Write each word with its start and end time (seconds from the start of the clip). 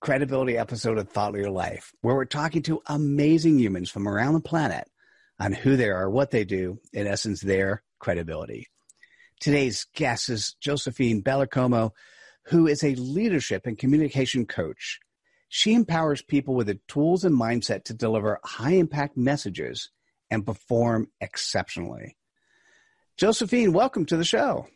credibility 0.00 0.56
episode 0.56 0.98
of 0.98 1.08
Thought 1.08 1.32
Leader 1.32 1.50
Life, 1.50 1.92
where 2.02 2.14
we're 2.14 2.24
talking 2.24 2.62
to 2.62 2.82
amazing 2.86 3.58
humans 3.58 3.90
from 3.90 4.06
around 4.06 4.34
the 4.34 4.40
planet 4.40 4.88
on 5.40 5.52
who 5.52 5.76
they 5.76 5.90
are, 5.90 6.08
what 6.08 6.30
they 6.30 6.44
do, 6.44 6.78
in 6.92 7.06
essence, 7.06 7.40
their 7.40 7.82
credibility. 7.98 8.68
Today's 9.40 9.86
guest 9.94 10.28
is 10.28 10.56
Josephine 10.60 11.22
Bellaccomo, 11.22 11.92
who 12.44 12.66
is 12.66 12.82
a 12.82 12.94
leadership 12.94 13.66
and 13.66 13.78
communication 13.78 14.46
coach. 14.46 15.00
She 15.48 15.74
empowers 15.74 16.22
people 16.22 16.54
with 16.54 16.66
the 16.66 16.78
tools 16.88 17.24
and 17.24 17.38
mindset 17.38 17.84
to 17.84 17.94
deliver 17.94 18.40
high 18.44 18.74
impact 18.74 19.16
messages 19.16 19.90
and 20.30 20.46
perform 20.46 21.08
exceptionally. 21.20 22.16
Josephine, 23.16 23.72
welcome 23.72 24.06
to 24.06 24.16
the 24.16 24.24
show. 24.24 24.68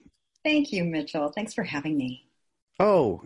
Thank 0.44 0.72
you, 0.72 0.84
Mitchell. 0.84 1.30
Thanks 1.30 1.54
for 1.54 1.62
having 1.62 1.96
me. 1.96 2.26
Oh, 2.80 3.22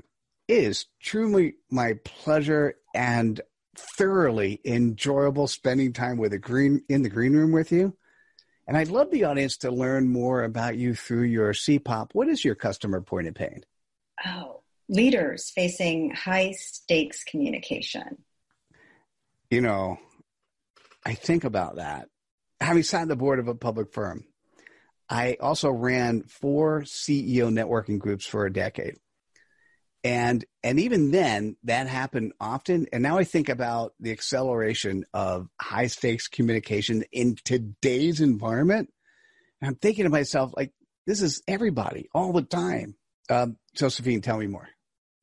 is 0.49 0.87
truly 1.03 1.55
my 1.71 1.95
pleasure 2.05 2.75
and 2.95 3.41
thoroughly 3.77 4.61
enjoyable 4.65 5.47
spending 5.47 5.93
time 5.93 6.17
with 6.17 6.31
the 6.31 6.39
green 6.39 6.83
in 6.89 7.03
the 7.03 7.09
green 7.09 7.35
room 7.35 7.53
with 7.53 7.73
you. 7.73 7.97
And 8.67 8.77
I'd 8.77 8.89
love 8.89 9.11
the 9.11 9.25
audience 9.25 9.59
to 9.59 9.71
learn 9.71 10.09
more 10.09 10.43
about 10.43 10.77
you 10.77 10.95
through 10.95 11.25
your 11.25 11.53
CPOP. 11.53 12.11
What 12.13 12.29
is 12.29 12.45
your 12.45 12.57
customer 12.57 13.01
point 13.01 13.29
of 13.29 13.35
pain? 13.35 13.65
Oh, 14.25 14.63
leaders 14.89 15.51
facing 15.51 16.11
high 16.11 16.53
stakes 16.53 17.23
communication. 17.23 18.25
You 19.51 19.61
know, 19.61 19.99
I 21.05 21.15
think 21.15 21.45
about 21.45 21.77
that. 21.77 22.09
Having 22.61 22.83
sat 22.85 23.03
on 23.03 23.09
the 23.09 23.17
board 23.17 23.39
of 23.39 23.47
a 23.47 23.55
public 23.55 23.93
firm, 23.93 24.25
I 25.09 25.37
also 25.41 25.71
ran 25.71 26.23
four 26.23 26.83
CEO 26.83 27.53
networking 27.53 27.99
groups 27.99 28.27
for 28.27 28.47
a 28.47 28.53
decade 28.53 28.97
and 30.07 30.45
and 30.63 30.79
even 30.79 31.11
then 31.11 31.57
that 31.65 31.89
happened 31.89 32.33
often. 32.41 32.87
And 32.93 33.03
now 33.03 33.19
i 33.19 33.25
think 33.25 33.49
about 33.49 33.95
the 33.99 34.13
acceleration 34.13 35.05
of 35.13 35.49
high 35.61 35.89
stakes 35.89 36.29
communication 36.29 37.05
in 37.13 37.37
today's 37.45 38.21
environment. 38.21 38.93
And 39.61 39.69
i'm 39.69 39.75
thinking 39.75 40.05
to 40.05 40.11
myself 40.11 40.53
like 40.57 40.73
this 41.07 41.23
is 41.23 41.43
everybody 41.49 42.09
all 42.15 42.33
the 42.33 42.43
time. 42.43 42.95
Um, 43.29 43.57
josephine 43.75 44.21
tell 44.21 44.39
me 44.39 44.47
more. 44.47 44.69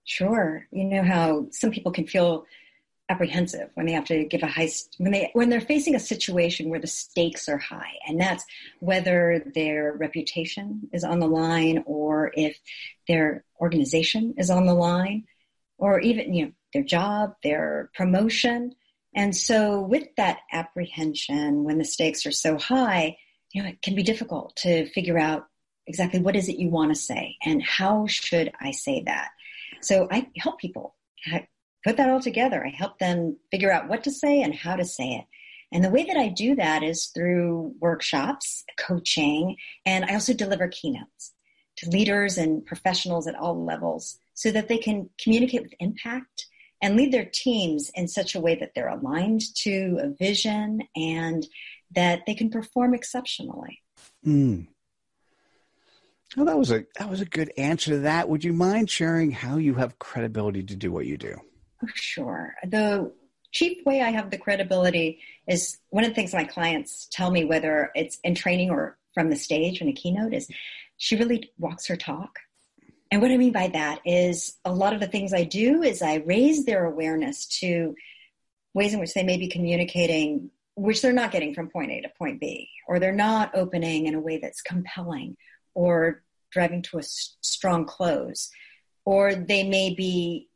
Sure. 0.04 0.68
You 0.72 0.84
know 0.84 1.04
how 1.04 1.48
some 1.52 1.72
people 1.72 1.94
can 1.94 2.06
feel 2.06 2.46
apprehensive 3.14 3.70
when 3.76 3.86
they 3.86 3.92
have 3.92 4.06
to 4.06 4.26
give 4.26 4.42
a 4.42 4.48
high 4.48 4.70
when 4.98 5.12
they 5.12 5.30
when 5.34 5.50
they're 5.50 5.62
facing 5.62 5.94
a 5.94 6.00
situation 6.00 6.70
where 6.70 6.80
the 6.80 6.88
stakes 6.88 7.48
are 7.48 7.60
high 7.60 7.94
and 8.08 8.20
that's 8.20 8.44
whether 8.80 9.44
their 9.54 9.94
reputation 9.94 10.90
is 10.92 11.04
on 11.04 11.20
the 11.20 11.28
line 11.28 11.84
or 11.86 12.32
if 12.34 12.58
their 13.08 13.44
organization 13.62 14.34
is 14.38 14.50
on 14.50 14.66
the 14.66 14.74
line 14.74 15.26
or 15.78 16.00
even 16.00 16.34
you 16.34 16.46
know 16.46 16.52
their 16.74 16.84
job 16.84 17.36
their 17.44 17.92
promotion. 17.94 18.74
And 19.16 19.36
so 19.36 19.80
with 19.80 20.08
that 20.18 20.40
apprehension 20.52 21.64
when 21.64 21.78
the 21.78 21.86
stakes 21.86 22.26
are 22.26 22.32
so 22.32 22.58
high 22.58 23.18
you 23.52 23.62
know 23.62 23.70
it 23.70 23.82
can 23.84 23.94
be 23.94 24.04
difficult 24.04 24.56
to 24.64 24.90
figure 24.90 25.20
out 25.20 25.46
exactly 25.86 26.20
what 26.20 26.36
is 26.36 26.50
it 26.50 26.58
you 26.58 26.70
want 26.70 26.90
to 26.92 27.00
say 27.00 27.36
and 27.46 27.62
how 27.62 28.08
should 28.08 28.52
i 28.60 28.72
say 28.72 29.04
that. 29.06 29.30
So 29.82 30.08
i 30.10 30.28
help 30.36 30.60
people 30.60 30.96
put 31.84 31.98
that 31.98 32.10
all 32.10 32.20
together. 32.20 32.66
I 32.66 32.70
help 32.70 33.00
them 33.00 33.38
figure 33.52 33.72
out 33.72 33.88
what 33.88 34.04
to 34.06 34.12
say 34.12 34.42
and 34.42 34.54
how 34.54 34.76
to 34.76 34.86
say 34.86 35.16
it. 35.16 35.26
And 35.72 35.84
the 35.84 35.90
way 35.90 36.04
that 36.06 36.18
I 36.18 36.30
do 36.30 36.56
that 36.56 36.84
is 36.84 37.08
through 37.08 37.74
workshops, 37.80 38.64
coaching, 38.78 39.56
and 39.86 40.06
I 40.06 40.14
also 40.14 40.34
deliver 40.34 40.68
keynotes 40.68 41.34
to 41.78 41.90
leaders 41.90 42.38
and 42.38 42.66
professionals 42.66 43.28
at 43.28 43.36
all 43.36 43.66
levels 43.66 44.20
so 44.36 44.52
that 44.52 44.68
they 44.68 44.78
can 44.78 45.10
communicate 45.20 45.64
with 45.64 45.74
impact 45.80 46.46
and 46.82 46.96
lead 46.96 47.12
their 47.12 47.26
teams 47.26 47.90
in 47.96 48.08
such 48.08 48.36
a 48.36 48.40
way 48.40 48.56
that 48.56 48.72
they're 48.76 48.90
aligned 48.90 49.42
to 49.56 50.00
a 50.02 50.10
vision 50.10 50.82
and 50.96 51.48
that 51.96 52.22
they 52.28 52.36
can 52.36 52.50
perform 52.50 52.94
exceptionally. 52.94 53.82
Mm. 54.26 54.68
Well, 56.36 56.46
that 56.46 56.58
was 56.58 56.72
a 56.72 56.86
that 57.00 57.10
was 57.10 57.22
a 57.22 57.26
good 57.26 57.52
answer 57.58 57.92
to 57.92 58.00
that. 58.00 58.28
Would 58.28 58.44
you 58.44 58.54
mind 58.54 58.90
sharing 58.90 59.32
how 59.32 59.58
you 59.58 59.76
have 59.76 60.00
credibility 60.00 60.64
to 60.64 60.76
do 60.76 60.92
what 60.92 61.06
you 61.06 61.18
do? 61.18 61.40
Sure. 61.94 62.56
The 62.66 63.12
chief 63.52 63.86
way 63.86 64.02
I 64.02 64.10
have 64.12 64.32
the 64.32 64.38
credibility 64.38 65.20
is 65.48 65.78
one 65.90 66.04
of 66.04 66.10
the 66.10 66.16
things 66.16 66.34
my 66.34 66.44
clients 66.44 67.08
tell 67.12 67.32
me, 67.32 67.46
whether 67.46 67.92
it's 67.96 68.20
in 68.24 68.36
training 68.36 68.70
or 68.70 68.98
from 69.14 69.30
the 69.30 69.36
stage 69.36 69.82
in 69.82 69.88
a 69.88 69.94
keynote, 69.94 70.34
is 70.34 70.50
she 70.98 71.16
really 71.16 71.52
walks 71.58 71.88
her 71.88 71.96
talk. 71.96 72.40
And 73.12 73.22
what 73.22 73.30
I 73.30 73.38
mean 73.38 73.52
by 73.52 73.68
that 73.68 74.00
is 74.06 74.58
a 74.66 74.74
lot 74.74 74.94
of 74.94 75.00
the 75.00 75.08
things 75.08 75.34
I 75.34 75.44
do 75.44 75.84
is 75.84 76.02
I 76.02 76.16
raise 76.26 76.66
their 76.66 76.86
awareness 76.86 77.46
to 77.60 77.96
ways 78.74 78.94
in 78.94 79.00
which 79.00 79.14
they 79.14 79.24
may 79.24 79.38
be 79.38 79.48
communicating, 79.48 80.50
which 80.76 81.02
they're 81.02 81.14
not 81.14 81.32
getting 81.32 81.54
from 81.54 81.70
point 81.70 81.92
A 81.92 82.02
to 82.02 82.10
point 82.18 82.40
B, 82.40 82.70
or 82.88 83.00
they're 83.00 83.12
not 83.12 83.56
opening 83.56 84.08
in 84.08 84.16
a 84.16 84.20
way 84.20 84.40
that's 84.40 84.62
compelling 84.62 85.38
or 85.76 86.24
driving 86.52 86.82
to 86.84 86.98
a 86.98 87.04
strong 87.04 87.86
close, 87.86 88.50
or 89.06 89.36
they 89.36 89.68
may 89.68 89.94
be 89.94 90.50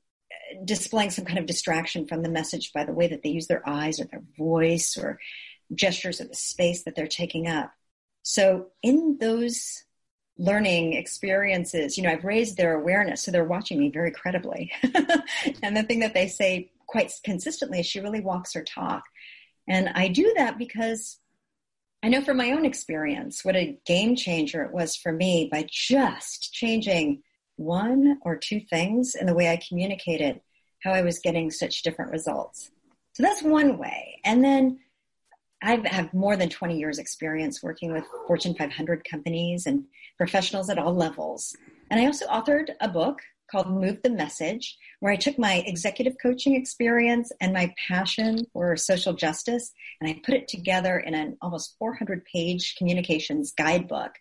displaying 0.63 1.09
some 1.09 1.25
kind 1.25 1.39
of 1.39 1.45
distraction 1.45 2.07
from 2.07 2.21
the 2.21 2.29
message 2.29 2.71
by 2.73 2.83
the 2.83 2.93
way 2.93 3.07
that 3.07 3.23
they 3.23 3.29
use 3.29 3.47
their 3.47 3.67
eyes 3.67 3.99
or 3.99 4.05
their 4.05 4.23
voice 4.37 4.97
or 4.97 5.19
gestures 5.73 6.19
of 6.19 6.29
the 6.29 6.35
space 6.35 6.83
that 6.83 6.95
they're 6.95 7.07
taking 7.07 7.47
up. 7.47 7.71
So 8.23 8.67
in 8.83 9.17
those 9.19 9.83
learning 10.37 10.93
experiences, 10.93 11.97
you 11.97 12.03
know, 12.03 12.09
I've 12.09 12.23
raised 12.23 12.57
their 12.57 12.73
awareness, 12.75 13.23
so 13.23 13.31
they're 13.31 13.43
watching 13.43 13.79
me 13.79 13.89
very 13.89 14.11
credibly. 14.11 14.71
and 15.63 15.75
the 15.75 15.83
thing 15.83 15.99
that 15.99 16.13
they 16.13 16.27
say 16.27 16.71
quite 16.87 17.11
consistently 17.23 17.79
is 17.79 17.85
she 17.85 17.99
really 17.99 18.21
walks 18.21 18.53
her 18.53 18.63
talk. 18.63 19.03
And 19.67 19.89
I 19.89 20.07
do 20.07 20.33
that 20.37 20.57
because 20.57 21.19
I 22.03 22.09
know 22.09 22.21
from 22.21 22.37
my 22.37 22.51
own 22.51 22.65
experience 22.65 23.43
what 23.43 23.55
a 23.55 23.77
game 23.85 24.15
changer 24.15 24.63
it 24.63 24.71
was 24.71 24.95
for 24.95 25.11
me 25.11 25.49
by 25.51 25.67
just 25.69 26.53
changing 26.53 27.23
one 27.57 28.19
or 28.21 28.37
two 28.37 28.59
things 28.59 29.15
in 29.15 29.27
the 29.27 29.33
way 29.33 29.49
I 29.49 29.59
communicated 29.67 30.41
how 30.83 30.93
I 30.93 31.01
was 31.01 31.19
getting 31.19 31.51
such 31.51 31.81
different 31.81 32.11
results. 32.11 32.71
So 33.13 33.23
that's 33.23 33.41
one 33.41 33.77
way. 33.77 34.21
And 34.23 34.43
then 34.43 34.79
I 35.61 35.81
have 35.85 36.13
more 36.13 36.37
than 36.37 36.49
20 36.49 36.77
years 36.77 36.99
experience 36.99 37.63
working 37.63 37.91
with 37.91 38.05
Fortune 38.27 38.53
500 38.53 39.03
companies 39.09 39.65
and 39.65 39.85
professionals 40.17 40.69
at 40.69 40.77
all 40.77 40.93
levels. 40.93 41.55
And 41.89 41.99
I 41.99 42.05
also 42.05 42.27
authored 42.27 42.69
a 42.79 42.87
book 42.87 43.19
called 43.49 43.69
Move 43.69 44.01
the 44.03 44.09
Message, 44.09 44.77
where 44.99 45.11
I 45.11 45.15
took 45.15 45.39
my 45.39 45.63
executive 45.65 46.15
coaching 46.21 46.55
experience 46.55 47.31
and 47.39 47.53
my 47.53 47.73
passion 47.87 48.45
for 48.53 48.75
social 48.75 49.13
justice 49.13 49.71
and 49.99 50.09
I 50.09 50.21
put 50.23 50.35
it 50.35 50.47
together 50.47 50.99
in 50.99 51.13
an 51.13 51.37
almost 51.41 51.75
400 51.79 52.25
page 52.25 52.75
communications 52.77 53.53
guidebook 53.57 54.11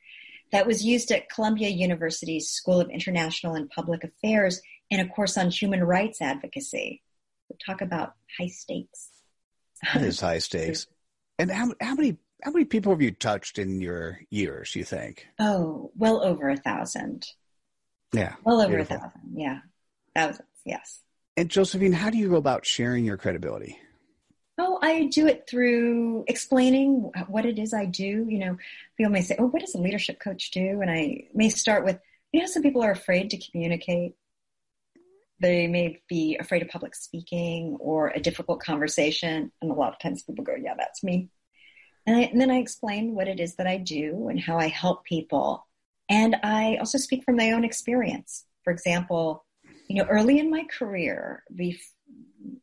that 0.52 0.66
was 0.66 0.84
used 0.84 1.10
at 1.10 1.28
Columbia 1.28 1.68
University's 1.68 2.50
School 2.50 2.80
of 2.80 2.90
International 2.90 3.54
and 3.54 3.68
Public 3.70 4.04
Affairs 4.04 4.60
in 4.90 5.00
a 5.00 5.08
course 5.08 5.36
on 5.36 5.50
human 5.50 5.82
rights 5.82 6.22
advocacy. 6.22 7.02
We 7.48 7.56
talk 7.64 7.80
about 7.80 8.14
high 8.38 8.48
stakes. 8.48 9.10
That 9.92 10.02
is 10.02 10.20
high 10.20 10.38
stakes. 10.38 10.86
And 11.38 11.50
how, 11.50 11.72
how 11.80 11.94
many 11.94 12.16
how 12.42 12.50
many 12.50 12.64
people 12.64 12.92
have 12.92 13.02
you 13.02 13.10
touched 13.10 13.58
in 13.58 13.80
your 13.80 14.20
years? 14.30 14.74
You 14.76 14.84
think? 14.84 15.26
Oh, 15.38 15.90
well 15.96 16.22
over 16.22 16.48
a 16.48 16.56
thousand. 16.56 17.26
Yeah, 18.12 18.34
well 18.44 18.60
over 18.60 18.70
beautiful. 18.70 18.96
a 18.96 19.00
thousand. 19.00 19.20
Yeah, 19.34 19.58
thousands. 20.14 20.48
Yes. 20.64 21.02
And 21.36 21.50
Josephine, 21.50 21.92
how 21.92 22.10
do 22.10 22.18
you 22.18 22.30
go 22.30 22.36
about 22.36 22.64
sharing 22.64 23.04
your 23.04 23.18
credibility? 23.18 23.78
Oh, 24.58 24.78
I 24.80 25.04
do 25.04 25.26
it 25.26 25.46
through 25.48 26.24
explaining 26.28 27.10
what 27.28 27.44
it 27.44 27.58
is 27.58 27.74
I 27.74 27.84
do. 27.84 28.26
You 28.28 28.38
know, 28.38 28.56
people 28.96 29.12
may 29.12 29.20
say, 29.20 29.36
"Oh, 29.38 29.46
what 29.46 29.60
does 29.60 29.74
a 29.74 29.80
leadership 29.80 30.18
coach 30.18 30.50
do?" 30.50 30.80
And 30.80 30.90
I 30.90 31.28
may 31.34 31.50
start 31.50 31.84
with, 31.84 32.00
you 32.32 32.40
know, 32.40 32.46
some 32.46 32.62
people 32.62 32.82
are 32.82 32.90
afraid 32.92 33.30
to 33.30 33.50
communicate. 33.50 34.14
They 35.40 35.66
may 35.66 36.00
be 36.08 36.38
afraid 36.40 36.62
of 36.62 36.68
public 36.68 36.94
speaking 36.94 37.76
or 37.80 38.08
a 38.08 38.20
difficult 38.20 38.60
conversation, 38.60 39.52
and 39.60 39.70
a 39.70 39.74
lot 39.74 39.92
of 39.92 39.98
times 39.98 40.22
people 40.22 40.44
go, 40.44 40.54
"Yeah, 40.54 40.74
that's 40.78 41.04
me." 41.04 41.28
And, 42.06 42.16
I, 42.16 42.20
and 42.22 42.40
then 42.40 42.50
I 42.50 42.58
explain 42.58 43.14
what 43.14 43.28
it 43.28 43.40
is 43.40 43.56
that 43.56 43.66
I 43.66 43.76
do 43.78 44.28
and 44.28 44.40
how 44.40 44.58
I 44.58 44.68
help 44.68 45.04
people, 45.04 45.66
and 46.08 46.36
I 46.42 46.76
also 46.76 46.96
speak 46.98 47.24
from 47.24 47.36
my 47.36 47.50
own 47.50 47.64
experience. 47.64 48.46
For 48.64 48.72
example, 48.72 49.44
you 49.88 49.96
know, 49.96 50.08
early 50.08 50.38
in 50.38 50.50
my 50.50 50.64
career, 50.64 51.44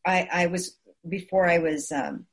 I, 0.06 0.28
I 0.31 0.48
was 0.48 0.78
before 1.08 1.50
I 1.50 1.60
was, 1.60 1.92
um, 1.92 2.26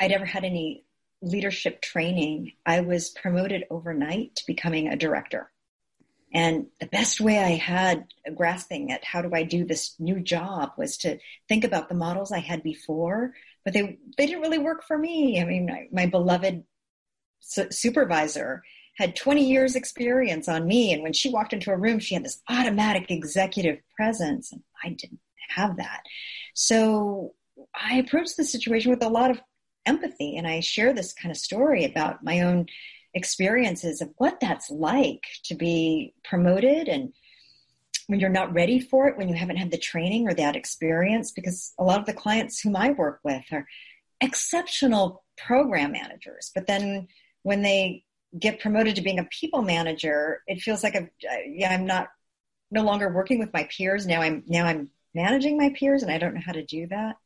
I'd 0.00 0.12
ever 0.12 0.24
had 0.24 0.44
any 0.44 0.84
leadership 1.22 1.80
training, 1.80 2.52
I 2.66 2.80
was 2.80 3.10
promoted 3.10 3.64
overnight 3.70 4.36
to 4.36 4.46
becoming 4.46 4.88
a 4.88 4.96
director. 4.96 5.50
And 6.32 6.66
the 6.80 6.86
best 6.86 7.20
way 7.20 7.38
I 7.38 7.50
had 7.50 8.06
grasping 8.34 8.90
at 8.90 9.04
how 9.04 9.22
do 9.22 9.30
I 9.32 9.44
do 9.44 9.64
this 9.64 9.94
new 10.00 10.18
job 10.18 10.72
was 10.76 10.96
to 10.98 11.18
think 11.48 11.62
about 11.62 11.88
the 11.88 11.94
models 11.94 12.32
I 12.32 12.40
had 12.40 12.64
before, 12.64 13.34
but 13.64 13.72
they 13.72 13.98
they 14.18 14.26
didn't 14.26 14.42
really 14.42 14.58
work 14.58 14.82
for 14.82 14.98
me. 14.98 15.40
I 15.40 15.44
mean, 15.44 15.66
my, 15.66 15.86
my 15.92 16.06
beloved 16.06 16.64
su- 17.38 17.70
supervisor 17.70 18.64
had 18.96 19.14
20 19.14 19.48
years 19.48 19.76
experience 19.76 20.48
on 20.48 20.66
me, 20.66 20.92
and 20.92 21.04
when 21.04 21.12
she 21.12 21.30
walked 21.30 21.52
into 21.52 21.70
a 21.70 21.76
room, 21.76 22.00
she 22.00 22.14
had 22.14 22.24
this 22.24 22.42
automatic 22.48 23.10
executive 23.12 23.78
presence, 23.96 24.52
and 24.52 24.62
I 24.82 24.88
didn't 24.88 25.20
have 25.48 25.76
that. 25.76 26.02
So 26.54 27.34
I 27.74 27.96
approached 27.96 28.36
the 28.36 28.44
situation 28.44 28.90
with 28.90 29.02
a 29.02 29.08
lot 29.08 29.30
of 29.30 29.40
empathy 29.86 30.36
and 30.36 30.46
I 30.46 30.60
share 30.60 30.92
this 30.92 31.12
kind 31.12 31.30
of 31.30 31.36
story 31.36 31.84
about 31.84 32.24
my 32.24 32.40
own 32.40 32.66
experiences 33.12 34.00
of 34.00 34.10
what 34.18 34.40
that's 34.40 34.70
like 34.70 35.22
to 35.44 35.54
be 35.54 36.14
promoted 36.24 36.88
and 36.88 37.12
when 38.06 38.20
you're 38.20 38.28
not 38.28 38.52
ready 38.52 38.80
for 38.80 39.08
it, 39.08 39.16
when 39.16 39.28
you 39.28 39.34
haven't 39.34 39.56
had 39.56 39.70
the 39.70 39.78
training 39.78 40.28
or 40.28 40.34
that 40.34 40.56
experience, 40.56 41.30
because 41.30 41.72
a 41.78 41.84
lot 41.84 42.00
of 42.00 42.06
the 42.06 42.12
clients 42.12 42.60
whom 42.60 42.76
I 42.76 42.90
work 42.90 43.20
with 43.24 43.44
are 43.50 43.66
exceptional 44.20 45.24
program 45.38 45.92
managers. 45.92 46.50
But 46.54 46.66
then 46.66 47.08
when 47.42 47.62
they 47.62 48.04
get 48.38 48.60
promoted 48.60 48.96
to 48.96 49.02
being 49.02 49.18
a 49.18 49.24
people 49.24 49.62
manager, 49.62 50.42
it 50.46 50.60
feels 50.60 50.82
like 50.82 50.94
a, 50.94 51.08
yeah, 51.46 51.72
I'm 51.72 51.86
not 51.86 52.08
no 52.70 52.82
longer 52.82 53.12
working 53.12 53.38
with 53.38 53.52
my 53.52 53.68
peers. 53.70 54.06
Now 54.06 54.20
I'm 54.20 54.42
now 54.46 54.66
I'm 54.66 54.90
managing 55.14 55.56
my 55.56 55.70
peers 55.78 56.02
and 56.02 56.10
I 56.10 56.18
don't 56.18 56.34
know 56.34 56.42
how 56.44 56.52
to 56.52 56.64
do 56.64 56.86
that. 56.88 57.16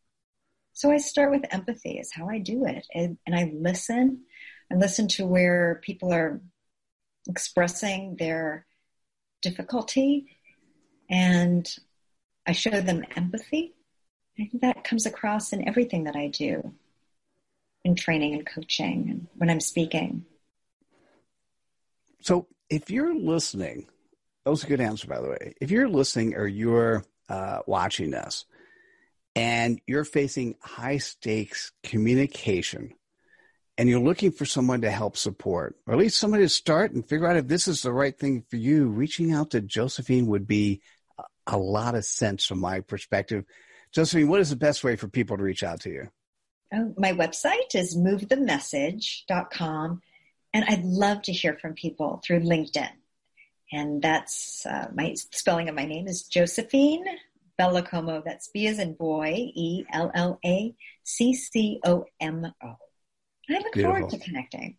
So 0.72 0.90
I 0.90 0.98
start 0.98 1.30
with 1.30 1.52
empathy 1.52 1.98
is 1.98 2.12
how 2.12 2.28
I 2.28 2.38
do 2.38 2.64
it. 2.66 2.86
And, 2.94 3.18
and 3.26 3.34
I 3.34 3.52
listen. 3.54 4.24
and 4.70 4.80
listen 4.80 5.08
to 5.08 5.26
where 5.26 5.80
people 5.82 6.12
are 6.12 6.40
expressing 7.26 8.16
their 8.16 8.66
difficulty 9.40 10.26
and 11.08 11.66
I 12.46 12.52
show 12.52 12.80
them 12.80 13.04
empathy. 13.16 13.74
I 14.38 14.44
think 14.44 14.60
that 14.60 14.84
comes 14.84 15.06
across 15.06 15.52
in 15.52 15.66
everything 15.66 16.04
that 16.04 16.16
I 16.16 16.28
do 16.28 16.74
in 17.84 17.94
training 17.94 18.34
and 18.34 18.46
coaching 18.46 19.06
and 19.08 19.26
when 19.36 19.48
I'm 19.50 19.60
speaking. 19.60 20.26
So 22.20 22.46
if 22.68 22.90
you're 22.90 23.14
listening, 23.14 23.86
that 24.44 24.50
was 24.50 24.64
a 24.64 24.66
good 24.66 24.80
answer, 24.80 25.06
by 25.06 25.20
the 25.20 25.30
way. 25.30 25.54
If 25.60 25.70
you're 25.70 25.88
listening 25.88 26.34
or 26.34 26.46
you're 26.46 27.04
uh, 27.28 27.60
watching 27.66 28.10
this 28.10 28.46
and 29.38 29.80
you're 29.86 30.04
facing 30.04 30.56
high 30.60 30.98
stakes 30.98 31.72
communication 31.84 32.92
and 33.78 33.88
you're 33.88 34.00
looking 34.00 34.32
for 34.32 34.44
someone 34.44 34.80
to 34.80 34.90
help 34.90 35.16
support, 35.16 35.76
or 35.86 35.94
at 35.94 36.00
least 36.00 36.18
somebody 36.18 36.42
to 36.42 36.48
start 36.48 36.90
and 36.90 37.08
figure 37.08 37.28
out 37.28 37.36
if 37.36 37.46
this 37.46 37.68
is 37.68 37.82
the 37.82 37.92
right 37.92 38.18
thing 38.18 38.42
for 38.50 38.56
you, 38.56 38.88
reaching 38.88 39.32
out 39.32 39.50
to 39.50 39.60
Josephine 39.60 40.26
would 40.26 40.48
be 40.48 40.82
a 41.46 41.56
lot 41.56 41.94
of 41.94 42.04
sense 42.04 42.44
from 42.44 42.58
my 42.58 42.80
perspective. 42.80 43.44
Josephine, 43.92 44.26
what 44.26 44.40
is 44.40 44.50
the 44.50 44.56
best 44.56 44.82
way 44.82 44.96
for 44.96 45.06
people 45.06 45.36
to 45.36 45.44
reach 45.44 45.62
out 45.62 45.82
to 45.82 45.90
you? 45.90 46.08
Oh, 46.74 46.92
my 46.98 47.12
website 47.12 47.72
is 47.74 47.96
movethemessage.com. 47.96 50.02
And 50.52 50.64
I'd 50.66 50.84
love 50.84 51.22
to 51.22 51.32
hear 51.32 51.56
from 51.60 51.74
people 51.74 52.20
through 52.24 52.40
LinkedIn. 52.40 52.90
And 53.72 54.00
that's 54.00 54.64
uh, 54.66 54.88
my 54.94 55.14
spelling 55.14 55.68
of 55.68 55.74
my 55.74 55.84
name 55.84 56.06
is 56.06 56.22
Josephine 56.22 57.04
Bellaccomo. 57.60 58.24
That's 58.24 58.48
B 58.48 58.66
as 58.66 58.78
in 58.78 58.94
boy, 58.94 59.50
E 59.54 59.84
L 59.92 60.10
L 60.14 60.38
A 60.44 60.74
C 61.04 61.34
C 61.34 61.80
O 61.84 62.04
M 62.20 62.46
O. 62.62 62.76
I 63.50 63.52
look 63.52 63.72
Beautiful. 63.72 63.82
forward 63.82 64.10
to 64.10 64.18
connecting. 64.18 64.76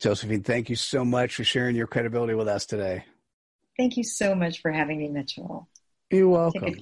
Josephine, 0.00 0.42
thank 0.42 0.68
you 0.68 0.76
so 0.76 1.04
much 1.04 1.34
for 1.36 1.44
sharing 1.44 1.76
your 1.76 1.86
credibility 1.86 2.34
with 2.34 2.48
us 2.48 2.66
today. 2.66 3.04
Thank 3.76 3.96
you 3.96 4.04
so 4.04 4.34
much 4.34 4.60
for 4.60 4.70
having 4.70 4.98
me, 4.98 5.08
Mitchell. 5.08 5.68
You're 6.10 6.28
welcome. 6.28 6.74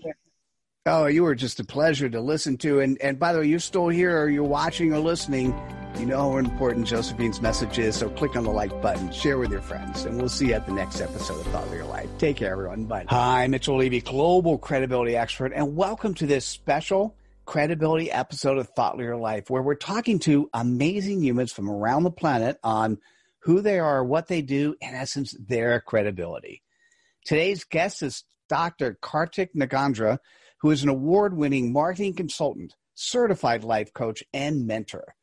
Oh, 0.84 1.06
you 1.06 1.22
were 1.22 1.34
just 1.34 1.60
a 1.60 1.64
pleasure 1.64 2.08
to 2.08 2.20
listen 2.20 2.56
to. 2.58 2.80
And 2.80 3.00
and 3.00 3.18
by 3.18 3.32
the 3.32 3.40
way, 3.40 3.46
you're 3.46 3.60
still 3.60 3.88
here 3.88 4.18
or 4.20 4.28
you're 4.28 4.42
watching 4.42 4.92
or 4.92 4.98
listening. 4.98 5.54
You 5.98 6.06
know 6.06 6.32
how 6.32 6.36
important 6.38 6.86
Josephine's 6.86 7.40
message 7.40 7.78
is. 7.78 7.96
So 7.96 8.08
click 8.10 8.36
on 8.36 8.44
the 8.44 8.50
like 8.50 8.82
button, 8.82 9.12
share 9.12 9.38
with 9.38 9.50
your 9.50 9.60
friends, 9.60 10.04
and 10.04 10.18
we'll 10.18 10.28
see 10.28 10.48
you 10.48 10.54
at 10.54 10.66
the 10.66 10.72
next 10.72 11.00
episode 11.00 11.40
of 11.40 11.46
Thought 11.52 11.70
Leader 11.70 11.84
Life. 11.84 12.08
Take 12.18 12.36
care, 12.36 12.52
everyone. 12.52 12.84
Bye. 12.84 13.06
Hi, 13.08 13.46
Mitchell 13.46 13.76
Levy, 13.76 14.00
global 14.00 14.58
credibility 14.58 15.16
expert, 15.16 15.52
and 15.54 15.76
welcome 15.76 16.14
to 16.14 16.26
this 16.26 16.46
special 16.46 17.16
credibility 17.44 18.10
episode 18.10 18.58
of 18.58 18.68
Thought 18.70 18.96
Leader 18.96 19.16
Life, 19.16 19.50
where 19.50 19.62
we're 19.62 19.74
talking 19.74 20.18
to 20.20 20.50
amazing 20.54 21.22
humans 21.22 21.52
from 21.52 21.70
around 21.70 22.02
the 22.02 22.10
planet 22.10 22.58
on 22.64 22.98
who 23.40 23.60
they 23.60 23.78
are, 23.78 24.04
what 24.04 24.28
they 24.28 24.42
do, 24.42 24.74
in 24.80 24.94
essence, 24.94 25.36
their 25.38 25.80
credibility. 25.80 26.62
Today's 27.24 27.64
guest 27.64 28.02
is 28.02 28.24
Dr. 28.48 28.98
Karthik 29.02 29.50
Nagendra 29.56 30.18
who 30.62 30.70
is 30.70 30.82
an 30.82 30.88
award 30.88 31.36
winning 31.36 31.72
marketing 31.72 32.14
consultant, 32.14 32.74
certified 32.94 33.64
life 33.64 33.92
coach, 33.92 34.22
and 34.32 34.66
mentor. 34.66 35.14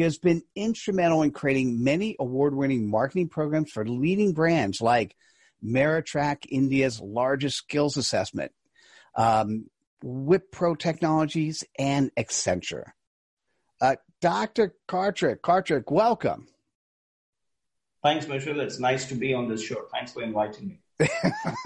He 0.00 0.04
has 0.04 0.16
been 0.16 0.42
instrumental 0.56 1.20
in 1.20 1.30
creating 1.30 1.84
many 1.84 2.16
award 2.18 2.54
winning 2.54 2.90
marketing 2.90 3.28
programs 3.28 3.70
for 3.70 3.84
leading 3.84 4.32
brands 4.32 4.80
like 4.80 5.14
MeritTrac, 5.62 6.46
India's 6.48 6.98
largest 7.02 7.58
skills 7.58 7.98
assessment, 7.98 8.50
um, 9.14 9.66
Wipro 10.02 10.78
Technologies, 10.78 11.64
and 11.78 12.10
Accenture. 12.18 12.92
Uh, 13.78 13.96
Dr. 14.22 14.74
Karthik, 14.88 15.40
Karthik, 15.40 15.92
welcome. 15.92 16.48
Thanks, 18.02 18.26
Mitchell. 18.26 18.58
It's 18.60 18.78
nice 18.78 19.04
to 19.08 19.14
be 19.14 19.34
on 19.34 19.50
this 19.50 19.62
show. 19.62 19.82
Thanks 19.92 20.14
for 20.14 20.22
inviting 20.22 20.68
me. 20.68 20.80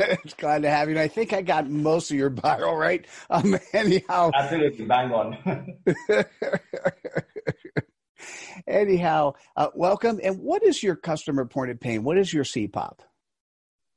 it's 0.00 0.34
glad 0.34 0.62
to 0.62 0.70
have 0.70 0.88
you. 0.88 0.94
And 0.94 1.00
I 1.00 1.06
think 1.06 1.32
I 1.32 1.42
got 1.42 1.68
most 1.68 2.10
of 2.10 2.16
your 2.16 2.30
bio 2.30 2.74
right. 2.74 3.06
Um, 3.30 3.56
anyhow, 3.72 4.32
absolutely 4.34 4.86
bang 4.86 5.12
on. 5.12 5.76
anyhow, 8.66 9.35
uh, 9.56 9.68
welcome. 9.75 10.21
And 10.23 10.38
what 10.40 10.62
is 10.62 10.83
your 10.83 10.97
customer 10.97 11.44
pointed 11.44 11.80
pain? 11.80 12.04
What 12.04 12.18
is 12.18 12.33
your 12.33 12.44
CPOP? 12.44 12.99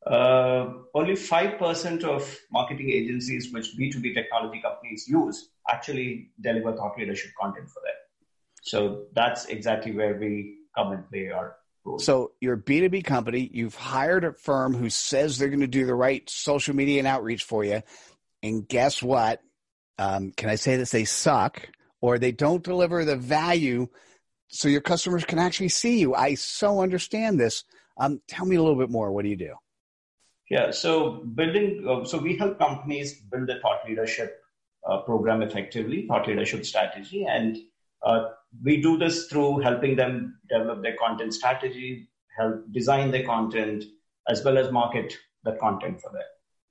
Uh, 0.06 0.70
only 0.94 1.14
5% 1.14 2.04
of 2.04 2.40
marketing 2.52 2.90
agencies 2.90 3.52
which 3.52 3.76
B2B 3.78 4.14
technology 4.14 4.62
companies 4.62 5.06
use 5.08 5.50
actually 5.70 6.30
deliver 6.40 6.74
thought 6.74 6.98
leadership 6.98 7.32
content 7.40 7.68
for 7.68 7.82
them. 7.82 7.96
So 8.62 9.06
that's 9.14 9.46
exactly 9.46 9.92
where 9.92 10.16
we 10.18 10.60
come 10.76 10.94
and 10.94 11.10
play 11.10 11.30
our 11.30 11.58
So 12.00 12.32
you're 12.40 12.54
a 12.54 12.62
B2B 12.62 13.04
company. 13.04 13.50
You've 13.52 13.76
hired 13.76 14.24
a 14.24 14.34
firm 14.34 14.74
who 14.74 14.90
says 14.90 15.38
they're 15.38 15.50
going 15.50 15.60
to 15.62 15.68
do 15.68 15.86
the 15.86 15.96
right 15.96 16.30
social 16.30 16.76
media 16.76 17.00
and 17.00 17.08
outreach 17.08 17.44
for 17.44 17.66
you. 17.66 17.82
And 18.44 18.68
guess 18.68 19.04
what? 19.04 19.42
Um, 19.98 20.32
can 20.32 20.50
I 20.50 20.56
say 20.56 20.78
this? 20.78 20.92
They 20.92 21.06
suck 21.06 21.68
or 22.00 22.18
they 22.18 22.32
don't 22.32 22.64
deliver 22.64 23.04
the 23.04 23.16
value 23.16 23.88
so 24.48 24.68
your 24.68 24.82
customers 24.82 25.26
can 25.26 25.40
actually 25.40 25.70
see 25.70 26.00
you. 26.00 26.16
I 26.16 26.36
so 26.36 26.82
understand 26.82 27.40
this. 27.40 27.64
Um, 27.98 28.22
tell 28.28 28.46
me 28.46 28.56
a 28.56 28.62
little 28.62 28.78
bit 28.78 28.90
more. 28.90 29.12
What 29.12 29.24
do 29.24 29.30
you 29.30 29.36
do? 29.36 29.56
Yeah, 30.50 30.72
so 30.72 31.26
building, 31.36 31.86
uh, 31.88 32.06
so 32.06 32.18
we 32.18 32.38
help 32.38 32.58
companies 32.58 33.22
build 33.22 33.50
a 33.50 33.60
thought 33.60 33.82
leadership 33.88 34.42
uh, 34.90 35.00
program 35.00 35.42
effectively, 35.42 36.08
thought 36.08 36.28
leadership 36.28 36.66
strategy, 36.66 37.26
and 37.26 37.58
uh, 38.06 38.30
we 38.64 38.82
do 38.82 38.98
this 38.98 39.28
through 39.28 39.60
helping 39.60 39.96
them 39.96 40.40
develop 40.50 40.82
their 40.82 40.96
content 40.96 41.34
strategy, 41.34 42.08
help 42.38 42.64
design 42.72 43.12
their 43.12 43.26
content, 43.26 43.84
as 44.30 44.44
well 44.46 44.58
as 44.58 44.72
market 44.72 45.14
the 45.44 45.54
content 45.54 46.00
for 46.00 46.12
them. 46.12 46.24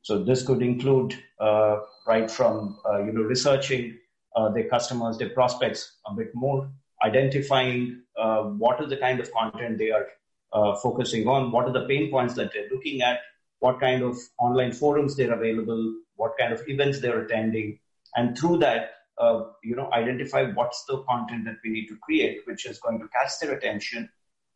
So 0.02 0.22
this 0.22 0.46
could 0.46 0.62
include 0.62 1.14
uh, 1.40 1.80
right 2.06 2.30
from 2.30 2.78
uh, 2.88 3.02
you 3.02 3.12
know 3.12 3.22
researching 3.22 3.98
uh, 4.36 4.48
their 4.50 4.68
customers, 4.68 5.18
their 5.18 5.30
prospects 5.30 5.98
a 6.06 6.14
bit 6.14 6.30
more, 6.34 6.70
identifying 7.04 8.02
uh, 8.16 8.42
what 8.42 8.82
is 8.82 8.88
the 8.88 8.96
kind 8.96 9.20
of 9.20 9.30
content 9.32 9.78
they 9.78 9.90
are 9.90 10.06
uh, 10.52 10.76
focusing 10.76 11.26
on, 11.28 11.50
what 11.52 11.66
are 11.66 11.72
the 11.72 11.86
pain 11.86 12.10
points 12.10 12.34
that 12.34 12.52
they're 12.52 12.68
looking 12.70 13.02
at, 13.02 13.20
what 13.58 13.80
kind 13.80 14.02
of 14.02 14.16
online 14.38 14.72
forums 14.72 15.16
they're 15.16 15.32
available, 15.32 15.94
what 16.16 16.32
kind 16.38 16.52
of 16.52 16.62
events 16.68 17.00
they're 17.00 17.24
attending, 17.24 17.78
and 18.14 18.38
through 18.38 18.58
that 18.58 18.92
uh, 19.18 19.44
you 19.62 19.74
know, 19.74 19.90
identify 19.92 20.44
what's 20.52 20.84
the 20.84 21.02
content 21.08 21.44
that 21.46 21.56
we 21.64 21.70
need 21.70 21.86
to 21.86 21.96
create, 22.02 22.40
which 22.44 22.66
is 22.66 22.78
going 22.78 23.00
to 23.00 23.08
catch 23.08 23.38
their 23.40 23.56
attention, 23.56 24.08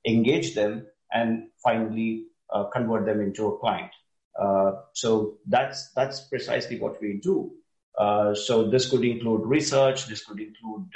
engage 0.07 0.55
them, 0.55 0.87
and 1.13 1.49
finally 1.63 2.27
uh, 2.53 2.65
convert 2.65 3.07
them 3.07 3.21
into 3.21 3.47
a 3.47 3.59
client. 3.59 3.91
Uh, 4.39 4.73
so 4.93 5.39
that's 5.47 5.91
that's 5.93 6.21
precisely 6.29 6.79
what 6.79 7.01
we 7.01 7.21
do. 7.23 7.51
Uh, 7.99 8.35
so 8.35 8.69
this 8.69 8.91
could 8.91 9.05
include 9.05 9.43
research. 9.45 10.07
This 10.07 10.25
could 10.25 10.41
include 10.41 10.87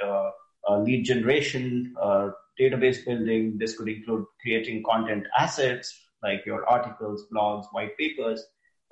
Uh, 0.69 0.79
lead 0.79 1.05
generation, 1.05 1.95
uh, 2.01 2.31
database 2.59 3.05
building. 3.05 3.59
This 3.59 3.77
could 3.77 3.89
include 3.89 4.25
creating 4.41 4.83
content 4.85 5.27
assets 5.37 6.01
like 6.23 6.47
your 6.47 6.67
articles, 6.69 7.27
blogs, 7.33 7.67
white 7.73 7.97
papers, 7.99 8.43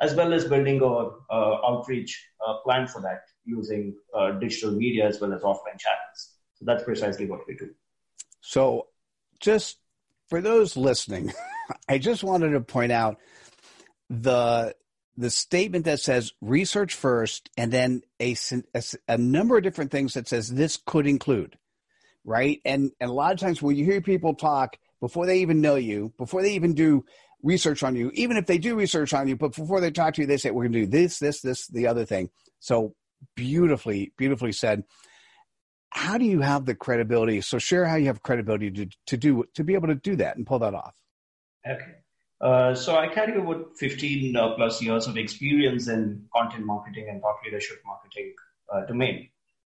as 0.01 0.15
well 0.15 0.33
as 0.35 0.45
building 0.45 0.81
a, 0.83 1.11
outreach 1.67 2.29
uh, 2.47 2.55
plan 2.65 2.87
for 2.87 3.01
that 3.01 3.23
using 3.45 3.95
uh, 4.15 4.33
digital 4.33 4.73
media 4.73 5.07
as 5.07 5.21
well 5.21 5.33
as 5.33 5.43
offline 5.43 5.79
channels. 5.79 6.35
So 6.55 6.65
that's 6.65 6.85
precisely 6.85 7.27
what 7.27 7.41
we 7.49 7.57
do. 7.57 7.71
So, 8.41 8.89
just 9.41 9.79
for 10.29 10.41
those 10.41 10.77
listening, 10.77 11.33
I 11.89 11.99
just 11.99 12.23
wanted 12.23 12.51
to 12.51 12.61
point 12.61 12.93
out 12.93 13.19
the 14.11 14.75
the 15.17 15.31
statement 15.31 15.85
that 15.85 16.01
says 16.01 16.33
research 16.41 16.95
first, 16.95 17.51
and 17.57 17.71
then 17.71 18.03
a, 18.19 18.35
a, 18.75 18.83
a 19.09 19.19
number 19.19 19.57
of 19.57 19.63
different 19.63 19.91
things 19.91 20.15
that 20.15 20.27
says 20.27 20.49
this 20.49 20.79
could 20.85 21.07
include, 21.07 21.59
right? 22.25 22.61
And 22.65 22.91
and 23.01 23.11
a 23.11 23.13
lot 23.13 23.33
of 23.33 23.41
times 23.41 23.61
when 23.61 23.77
you 23.77 23.85
hear 23.85 24.01
people 24.01 24.35
talk 24.35 24.77
before 25.01 25.27
they 25.27 25.41
even 25.41 25.61
know 25.61 25.77
you, 25.77 26.13
before 26.17 26.43
they 26.43 26.55
even 26.55 26.75
do 26.75 27.05
research 27.43 27.83
on 27.83 27.97
you, 27.97 28.11
even 28.15 28.37
if 28.37 28.47
they 28.47 28.59
do 28.59 28.77
research 28.77 29.13
on 29.13 29.29
you, 29.29 29.37
but 29.37 29.55
before 29.55 29.81
they 29.81 29.91
talk 29.91 30.15
to 30.15 30.21
you, 30.21 30.27
they 30.27 30.37
say 30.37 30.51
we're 30.51 30.63
going 30.63 30.73
to 30.73 30.81
do 30.81 30.87
this, 30.87 31.19
this, 31.19 31.41
this, 31.41 31.67
the 31.67 31.89
other 31.89 32.05
thing. 32.05 32.31
So 32.61 32.95
beautifully, 33.35 34.13
beautifully 34.17 34.53
said. 34.53 34.85
How 35.91 36.17
do 36.17 36.25
you 36.25 36.41
have 36.41 36.65
the 36.65 36.75
credibility? 36.75 37.43
So 37.43 37.59
share 37.59 37.85
how 37.85 37.97
you 37.97 38.07
have 38.07 38.23
credibility 38.23 38.71
to, 38.71 38.89
to 39.09 39.17
do 39.17 39.45
to 39.55 39.65
be 39.65 39.75
able 39.75 39.89
to 39.89 39.95
do 39.95 40.17
that 40.17 40.37
and 40.37 40.47
pull 40.47 40.61
that 40.61 40.73
off. 40.73 40.95
Okay. 41.69 41.97
Uh, 42.41 42.75
so 42.75 42.97
I 42.97 43.09
carry 43.09 43.39
about 43.39 43.77
15 43.77 44.35
uh, 44.35 44.55
plus 44.55 44.81
years 44.81 45.07
of 45.07 45.17
experience 45.17 45.89
in 45.89 46.25
content 46.35 46.65
marketing 46.65 47.09
and 47.11 47.21
thought 47.21 47.37
leadership 47.45 47.83
marketing 47.87 48.35
uh, 48.73 48.87
domain. 48.87 49.29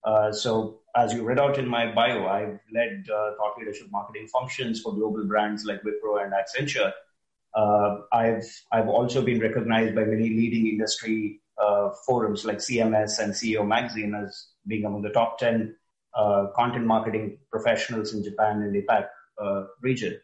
Uh, 0.07 0.33
so 0.33 0.79
as 0.95 1.13
you 1.13 1.25
read 1.25 1.39
out 1.39 1.59
in 1.59 1.69
my 1.69 1.93
bio, 1.93 2.27
I've 2.27 2.61
led 2.73 3.07
uh, 3.13 3.33
thought 3.37 3.59
leadership 3.59 3.89
marketing 3.91 4.29
functions 4.29 4.81
for 4.81 4.95
global 4.95 5.25
brands 5.25 5.65
like 5.65 5.83
Wipro 5.83 6.25
and 6.25 6.33
Accenture. 6.33 6.93
Uh, 7.55 8.03
I've 8.13 8.47
I've 8.73 8.89
also 8.89 9.21
been 9.21 9.41
recognized 9.41 9.95
by 9.95 10.05
many 10.05 10.29
leading 10.31 10.69
industry 10.69 11.41
forums 12.07 12.45
like 12.45 12.59
CMS 12.59 13.19
and 13.19 13.33
CEO 13.33 13.67
Magazine 13.67 14.15
as 14.15 14.49
being 14.67 14.85
among 14.85 15.01
the 15.01 15.11
top 15.11 15.39
10 15.39 15.75
uh, 16.15 16.49
content 16.55 16.85
marketing 16.85 17.39
professionals 17.51 18.13
in 18.13 18.23
Japan 18.23 18.63
and 18.63 18.75
the 18.75 18.83
APAC 18.83 19.09
region. 19.81 20.21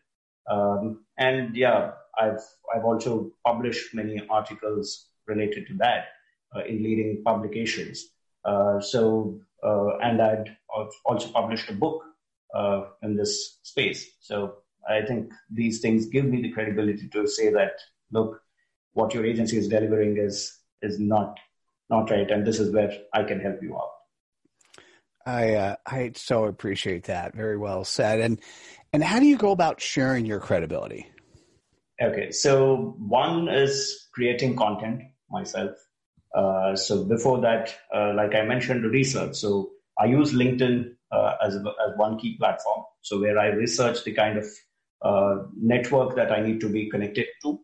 Um, 0.51 1.05
and 1.19 1.57
yeah, 1.57 1.93
I've 2.19 2.43
I've 2.75 2.85
also 2.85 3.31
published 3.45 3.95
many 3.95 4.23
articles 4.29 5.07
related 5.27 5.67
to 5.69 5.75
that 5.75 6.07
uh, 6.55 6.65
in 6.65 6.83
leading 6.83 7.23
publications. 7.25 8.09
Uh, 8.45 8.81
so 8.81 9.41
and 9.63 10.21
I'd 10.21 10.57
also 11.05 11.29
published 11.29 11.71
a 11.71 11.75
book 11.75 12.03
in 13.03 13.17
this 13.17 13.59
space. 13.63 14.11
So 14.21 14.57
I 14.89 15.03
think 15.03 15.33
these 15.51 15.81
things 15.81 16.07
give 16.07 16.25
me 16.25 16.43
the 16.43 16.53
credibility 16.53 17.09
to 17.09 17.27
say 17.27 17.53
that 17.53 17.73
look, 18.11 18.41
what 18.93 19.15
your 19.15 19.25
agency 19.25 19.57
is 19.57 19.69
delivering 19.69 20.19
is 20.19 20.59
is 20.83 20.99
not 20.99 21.39
not 21.91 22.11
right, 22.11 22.31
and 22.31 22.47
this 22.47 22.59
is 22.59 22.73
where 22.73 22.93
I 23.13 23.23
can 23.23 23.41
help 23.41 23.63
you 23.63 23.77
out. 23.77 23.91
I 25.25 25.55
uh, 25.55 25.77
I 25.87 26.13
so 26.15 26.45
appreciate 26.45 27.05
that. 27.05 27.35
Very 27.35 27.57
well 27.57 27.85
said. 27.85 28.21
And 28.21 28.41
and 28.93 29.03
how 29.03 29.21
do 29.21 29.27
you 29.27 29.37
go 29.37 29.53
about 29.53 29.81
sharing 29.81 30.27
your 30.27 30.41
credibility? 30.41 31.09
Okay, 32.01 32.31
so 32.33 32.97
one 32.99 33.49
is 33.49 34.09
creating 34.13 34.57
content 34.57 35.03
myself. 35.31 35.77
Uh, 36.35 36.75
so 36.75 37.05
before 37.05 37.41
that, 37.41 37.75
uh, 37.95 38.13
like 38.15 38.35
I 38.35 38.43
mentioned, 38.43 38.85
research. 38.85 39.37
So 39.37 39.71
I 39.99 40.07
use 40.07 40.33
LinkedIn 40.33 40.95
uh, 41.11 41.35
as 41.45 41.57
as 41.57 41.97
one 41.97 42.19
key 42.19 42.37
platform. 42.39 42.85
So 43.03 43.21
where 43.21 43.39
I 43.39 43.49
research 43.49 44.05
the 44.05 44.13
kind 44.13 44.39
of 44.39 44.47
network 45.61 46.15
that 46.17 46.31
I 46.31 46.41
need 46.41 46.61
to 46.61 46.69
be 46.69 46.89
connected 46.89 47.27
to. 47.43 47.61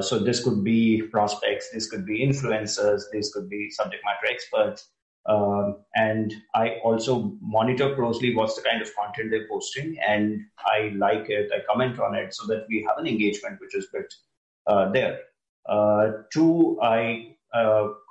So 0.00 0.18
this 0.18 0.42
could 0.42 0.62
be 0.62 1.02
prospects, 1.02 1.70
this 1.72 1.90
could 1.90 2.06
be 2.06 2.24
influencers, 2.24 3.02
this 3.12 3.32
could 3.32 3.48
be 3.48 3.70
subject 3.70 4.04
matter 4.04 4.32
experts. 4.32 4.88
Um, 5.26 5.84
and 5.94 6.32
I 6.54 6.78
also 6.82 7.36
monitor 7.42 7.94
closely 7.94 8.34
what's 8.34 8.56
the 8.56 8.62
kind 8.62 8.80
of 8.80 8.88
content 8.96 9.30
they're 9.30 9.48
posting, 9.48 9.98
and 10.06 10.40
I 10.58 10.92
like 10.96 11.28
it, 11.28 11.50
I 11.54 11.58
comment 11.70 12.00
on 12.00 12.14
it, 12.14 12.34
so 12.34 12.46
that 12.46 12.66
we 12.70 12.84
have 12.88 12.96
an 12.98 13.06
engagement 13.06 13.60
which 13.60 13.74
is 13.74 13.86
built 13.92 14.12
uh, 14.66 14.90
there. 14.90 15.18
Uh, 15.68 16.12
two, 16.32 16.78
I 16.82 17.36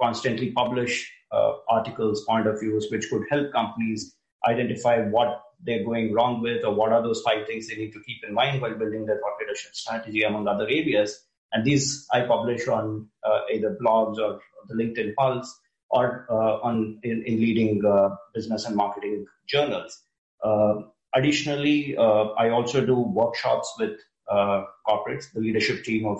constantly 0.01 0.51
publish 0.51 1.11
uh, 1.31 1.53
articles, 1.69 2.23
point 2.25 2.47
of 2.47 2.59
views, 2.59 2.87
which 2.91 3.09
could 3.09 3.23
help 3.29 3.51
companies 3.51 4.15
identify 4.47 4.99
what 4.99 5.43
they're 5.63 5.83
going 5.83 6.13
wrong 6.13 6.41
with, 6.41 6.63
or 6.63 6.73
what 6.73 6.91
are 6.91 7.03
those 7.03 7.21
five 7.21 7.45
things 7.45 7.67
they 7.67 7.75
need 7.75 7.91
to 7.91 7.99
keep 8.01 8.23
in 8.27 8.33
mind 8.33 8.61
while 8.61 8.73
building 8.75 9.05
their 9.05 9.17
thought 9.17 9.37
leadership 9.39 9.75
strategy, 9.75 10.23
among 10.23 10.47
other 10.47 10.63
areas 10.63 11.25
and 11.51 11.65
these 11.65 12.07
I 12.13 12.21
publish 12.21 12.67
on 12.67 13.07
uh, 13.23 13.41
either 13.51 13.77
blogs 13.81 14.17
or 14.17 14.39
the 14.67 14.75
LinkedIn 14.75 15.15
Pulse 15.15 15.59
or 15.89 16.25
uh, 16.29 16.59
on 16.61 16.99
in, 17.03 17.23
in 17.25 17.39
leading 17.39 17.83
uh, 17.85 18.15
business 18.33 18.65
and 18.65 18.75
marketing 18.75 19.25
journals. 19.47 20.01
Uh, 20.43 20.75
additionally, 21.15 21.97
uh, 21.97 22.25
I 22.37 22.49
also 22.49 22.85
do 22.85 22.95
workshops 22.95 23.73
with 23.79 23.99
uh, 24.29 24.63
corporates, 24.87 25.31
the 25.33 25.39
leadership 25.39 25.83
team 25.83 26.05
of 26.05 26.19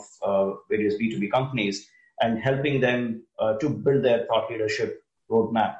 various 0.69 0.95
B2B 0.95 1.31
companies, 1.31 1.88
and 2.21 2.39
helping 2.39 2.81
them 2.81 3.23
uh, 3.39 3.53
to 3.57 3.69
build 3.69 4.03
their 4.03 4.25
thought 4.25 4.49
leadership 4.49 5.03
roadmap. 5.29 5.75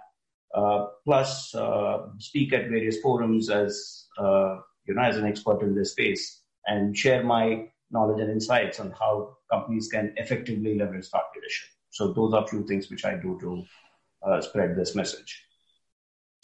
Uh, 0.54 0.88
plus, 1.06 1.54
uh, 1.54 2.08
speak 2.18 2.54
at 2.54 2.70
various 2.70 3.00
forums 3.02 3.50
as 3.50 4.08
you 4.18 4.96
know 4.96 5.02
as 5.02 5.18
an 5.18 5.26
expert 5.26 5.62
in 5.62 5.76
this 5.76 5.92
space 5.92 6.42
and 6.66 6.98
share 6.98 7.24
my 7.24 7.68
knowledge 7.92 8.22
and 8.22 8.32
insights 8.32 8.80
on 8.80 8.92
how 8.92 9.38
companies 9.52 9.90
can 9.92 10.14
effectively 10.18 10.78
leverage 10.78 11.08
thought 11.08 11.26
leadership. 11.36 11.70
So 11.90 12.14
those 12.14 12.34
are 12.34 12.48
few 12.48 12.66
things 12.66 12.90
which 12.90 13.06
I 13.06 13.16
do 13.16 13.38
to 13.42 13.64
uh, 14.28 14.42
spread 14.42 14.76
this 14.76 14.96
message. 14.96 15.44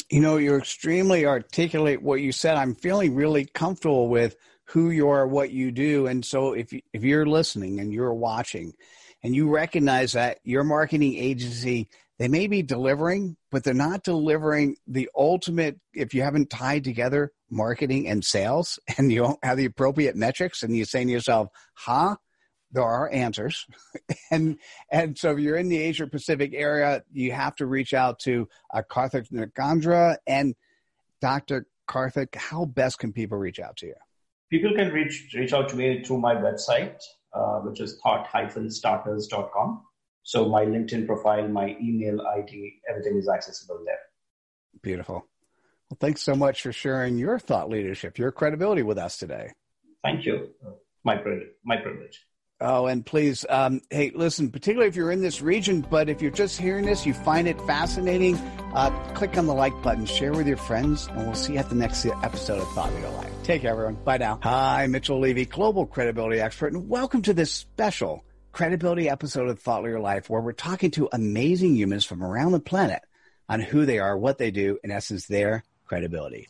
You 0.09 0.21
know, 0.21 0.37
you're 0.37 0.59
extremely 0.59 1.25
articulate 1.25 2.01
what 2.01 2.21
you 2.21 2.31
said. 2.31 2.57
I'm 2.57 2.75
feeling 2.75 3.15
really 3.15 3.45
comfortable 3.45 4.09
with 4.09 4.35
who 4.65 4.89
you 4.89 5.09
are, 5.09 5.27
what 5.27 5.51
you 5.51 5.71
do. 5.71 6.07
And 6.07 6.25
so 6.25 6.53
if, 6.53 6.73
if 6.93 7.03
you're 7.03 7.25
listening 7.25 7.79
and 7.79 7.93
you're 7.93 8.13
watching 8.13 8.73
and 9.25 9.35
you 9.35 9.49
recognize 9.49 10.11
that 10.11 10.37
your 10.43 10.63
marketing 10.63 11.15
agency, 11.15 11.89
they 12.19 12.27
may 12.27 12.45
be 12.45 12.61
delivering, 12.61 13.37
but 13.49 13.63
they're 13.63 13.73
not 13.73 14.03
delivering 14.03 14.75
the 14.85 15.09
ultimate, 15.15 15.79
if 15.95 16.13
you 16.13 16.21
haven't 16.21 16.51
tied 16.51 16.83
together 16.83 17.31
marketing 17.49 18.07
and 18.07 18.23
sales 18.23 18.77
and 18.97 19.11
you 19.11 19.23
don't 19.23 19.43
have 19.43 19.57
the 19.57 19.65
appropriate 19.65 20.15
metrics 20.15 20.61
and 20.61 20.77
you're 20.77 20.85
saying 20.85 21.07
to 21.07 21.13
yourself, 21.13 21.49
huh? 21.73 22.17
There 22.71 22.83
are 22.83 23.09
answers. 23.11 23.65
and 24.31 24.59
and 24.91 25.17
so 25.17 25.31
if 25.31 25.39
you're 25.39 25.57
in 25.57 25.69
the 25.69 25.81
Asia 25.81 26.05
Pacific 26.05 26.51
area, 26.53 27.03
you 27.11 27.31
have 27.31 27.55
to 27.55 27.65
reach 27.65 27.93
out 27.93 28.19
to 28.19 28.47
uh, 28.73 28.81
Karthik 28.91 29.31
Nagendra 29.31 30.17
and 30.27 30.55
Dr. 31.21 31.65
Karthik. 31.89 32.35
How 32.35 32.65
best 32.65 32.99
can 32.99 33.11
people 33.11 33.37
reach 33.37 33.59
out 33.59 33.77
to 33.77 33.87
you? 33.87 33.95
people 34.49 34.73
can 34.75 34.91
reach 34.91 35.33
reach 35.35 35.53
out 35.53 35.69
to 35.69 35.75
me 35.75 36.03
through 36.03 36.19
my 36.19 36.35
website, 36.35 37.01
uh, 37.35 37.59
which 37.59 37.79
is 37.81 37.99
thought-starters.com. 38.01 39.81
So 40.23 40.49
my 40.49 40.65
LinkedIn 40.65 41.05
profile, 41.05 41.47
my 41.47 41.75
email 41.81 42.21
ID, 42.21 42.81
everything 42.89 43.17
is 43.17 43.27
accessible 43.29 43.81
there. 43.85 43.99
Beautiful. 44.81 45.27
Well, 45.89 45.97
thanks 45.99 46.23
so 46.23 46.35
much 46.35 46.63
for 46.63 46.71
sharing 46.71 47.17
your 47.17 47.37
thought 47.37 47.69
leadership, 47.69 48.17
your 48.17 48.31
credibility 48.31 48.81
with 48.81 48.97
us 48.97 49.17
today. 49.17 49.51
Thank 50.03 50.25
you. 50.25 50.49
My 51.03 51.17
privilege. 51.17 51.49
My 51.63 51.77
privilege. 51.77 52.25
Oh, 52.61 52.85
and 52.85 53.05
please, 53.05 53.45
um, 53.49 53.81
hey, 53.89 54.13
listen, 54.15 54.49
particularly 54.49 54.87
if 54.87 54.95
you're 54.95 55.11
in 55.11 55.21
this 55.21 55.41
region, 55.41 55.85
but 55.89 56.07
if 56.07 56.21
you're 56.21 56.31
just 56.31 56.57
hearing 56.57 56.85
this, 56.85 57.05
you 57.05 57.13
find 57.13 57.49
it 57.49 57.59
fascinating, 57.63 58.37
uh, 58.73 58.91
click 59.13 59.37
on 59.37 59.45
the 59.45 59.53
like 59.53 59.73
button, 59.81 60.05
share 60.05 60.31
with 60.31 60.47
your 60.47 60.55
friends, 60.55 61.07
and 61.07 61.25
we'll 61.25 61.35
see 61.35 61.53
you 61.53 61.59
at 61.59 61.67
the 61.67 61.75
next 61.75 62.05
episode 62.05 62.61
of 62.61 62.67
Thought 62.69 62.93
Leader 62.93 63.09
Life. 63.09 63.31
Take 63.43 63.63
care, 63.63 63.71
everyone. 63.71 63.95
Bye 63.95 64.19
now. 64.19 64.39
Hi, 64.41 64.87
Mitchell 64.87 65.19
Levy, 65.19 65.43
global 65.43 65.85
credibility 65.85 66.39
expert, 66.39 66.71
and 66.71 66.87
welcome 66.87 67.21
to 67.23 67.33
this 67.33 67.51
special 67.51 68.23
credibility 68.53 69.09
episode 69.09 69.49
of 69.49 69.59
Thought 69.59 69.83
Leader 69.83 69.99
Life, 69.99 70.29
where 70.29 70.41
we're 70.41 70.53
talking 70.53 70.91
to 70.91 71.09
amazing 71.11 71.75
humans 71.75 72.05
from 72.05 72.23
around 72.23 72.53
the 72.53 72.61
planet 72.61 73.01
on 73.49 73.59
who 73.59 73.85
they 73.85 73.99
are, 73.99 74.17
what 74.17 74.37
they 74.37 74.51
do, 74.51 74.79
in 74.81 74.91
essence, 74.91 75.27
their 75.27 75.65
credibility. 75.87 76.47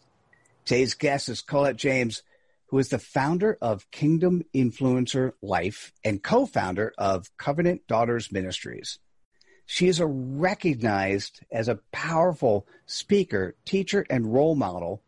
Today's 0.65 0.93
guest 0.93 1.29
is 1.29 1.41
Colette 1.41 1.77
James 1.77 2.21
who 2.67 2.77
is 2.79 2.89
the 2.89 3.00
founder 3.00 3.57
of 3.62 3.89
Kingdom 3.91 4.43
Influencer 4.53 5.34
Life 5.41 5.91
and 6.03 6.24
co 6.24 6.45
founder 6.45 6.93
of 6.98 7.29
Covenant 7.38 7.88
Daughters 7.88 8.31
Ministries. 8.31 9.00
She 9.65 9.88
is 9.88 10.00
a 10.00 10.05
recognized 10.05 11.41
as 11.51 11.67
a 11.67 11.79
powerful 11.91 12.67
speaker, 12.86 13.55
teacher, 13.65 14.05
and 14.10 14.34
role 14.34 14.55
model 14.55 15.01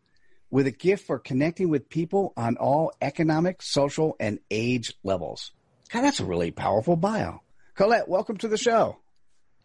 with 0.50 0.66
a 0.66 0.72
gift 0.72 1.06
for 1.06 1.18
connecting 1.18 1.68
with 1.68 1.88
people 1.88 2.32
on 2.36 2.56
all 2.56 2.92
economic, 3.00 3.62
social, 3.62 4.16
and 4.18 4.40
age 4.50 4.94
levels. 5.04 5.52
God, 5.90 6.02
that's 6.02 6.20
a 6.20 6.24
really 6.24 6.50
powerful 6.50 6.96
bio. 6.96 7.40
Colette, 7.74 8.08
welcome 8.08 8.36
to 8.38 8.48
the 8.48 8.56
show. 8.56 8.96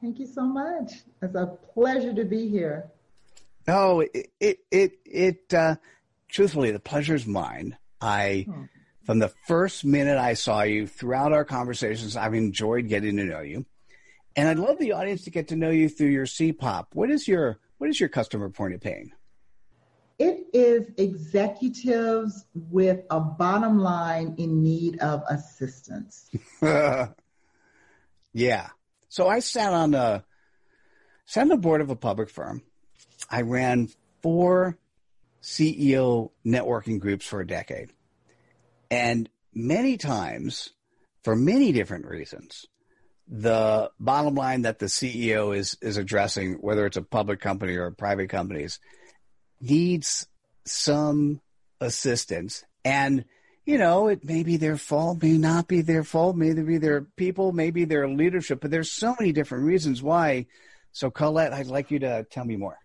Thank 0.01 0.19
you 0.19 0.27
so 0.27 0.43
much. 0.43 0.91
It's 1.21 1.35
a 1.35 1.57
pleasure 1.73 2.13
to 2.13 2.25
be 2.25 2.49
here. 2.49 2.91
Oh, 3.67 4.01
it, 4.01 4.31
it, 4.39 4.59
it, 4.69 4.99
it 5.05 5.53
uh, 5.53 5.75
truthfully, 6.27 6.71
the 6.71 6.79
pleasure 6.79 7.15
is 7.15 7.25
mine. 7.25 7.77
I, 8.03 8.43
hmm. 8.43 8.63
from 9.03 9.19
the 9.19 9.29
first 9.47 9.85
minute 9.85 10.17
I 10.17 10.33
saw 10.33 10.63
you 10.63 10.87
throughout 10.87 11.33
our 11.33 11.45
conversations, 11.45 12.17
I've 12.17 12.33
enjoyed 12.33 12.87
getting 12.87 13.17
to 13.17 13.23
know 13.23 13.41
you. 13.41 13.65
And 14.35 14.47
I'd 14.47 14.59
love 14.59 14.79
the 14.79 14.93
audience 14.93 15.23
to 15.23 15.29
get 15.29 15.49
to 15.49 15.55
know 15.55 15.69
you 15.69 15.89
through 15.89 16.09
your 16.09 16.25
CPOP. 16.25 16.87
What 16.93 17.09
is 17.09 17.27
your, 17.27 17.59
what 17.77 17.89
is 17.89 17.99
your 17.99 18.09
customer 18.09 18.49
point 18.49 18.73
of 18.73 18.81
pain? 18.81 19.11
It 20.19 20.45
is 20.53 20.87
executives 20.97 22.45
with 22.53 23.01
a 23.09 23.19
bottom 23.19 23.79
line 23.79 24.35
in 24.37 24.61
need 24.61 24.99
of 24.99 25.23
assistance. 25.29 26.29
yeah. 28.33 28.69
So 29.09 29.27
I 29.27 29.39
sat 29.39 29.73
on 29.73 29.91
the 29.91 30.23
sat 31.25 31.41
on 31.41 31.47
the 31.47 31.57
board 31.57 31.81
of 31.81 31.89
a 31.89 31.95
public 31.95 32.29
firm. 32.29 32.61
I 33.29 33.41
ran 33.41 33.89
four 34.21 34.77
CEO 35.43 36.31
networking 36.45 36.99
groups 36.99 37.25
for 37.25 37.41
a 37.41 37.47
decade. 37.47 37.91
And 38.89 39.29
many 39.53 39.97
times, 39.97 40.71
for 41.23 41.35
many 41.35 41.71
different 41.71 42.05
reasons, 42.05 42.65
the 43.27 43.91
bottom 43.99 44.35
line 44.35 44.63
that 44.63 44.79
the 44.79 44.87
CEO 44.87 45.55
is, 45.55 45.77
is 45.81 45.97
addressing, 45.97 46.55
whether 46.55 46.85
it's 46.85 46.97
a 46.97 47.01
public 47.01 47.39
company 47.39 47.75
or 47.75 47.91
private 47.91 48.29
companies, 48.29 48.79
needs 49.59 50.27
some 50.65 51.41
assistance. 51.79 52.63
And, 52.85 53.25
you 53.65 53.77
know, 53.77 54.07
it 54.07 54.23
may 54.23 54.43
be 54.43 54.57
their 54.57 54.77
fault, 54.77 55.21
may 55.21 55.37
not 55.37 55.67
be 55.67 55.81
their 55.81 56.03
fault, 56.03 56.35
maybe 56.35 56.61
be 56.61 56.77
their 56.77 57.01
people, 57.01 57.51
maybe 57.51 57.85
their 57.85 58.07
leadership, 58.07 58.61
but 58.61 58.71
there's 58.71 58.91
so 58.91 59.15
many 59.19 59.31
different 59.31 59.65
reasons 59.65 60.01
why. 60.01 60.47
So 60.91 61.09
Colette, 61.09 61.53
I'd 61.53 61.67
like 61.67 61.91
you 61.91 61.99
to 61.99 62.25
tell 62.29 62.45
me 62.45 62.57
more. 62.57 62.77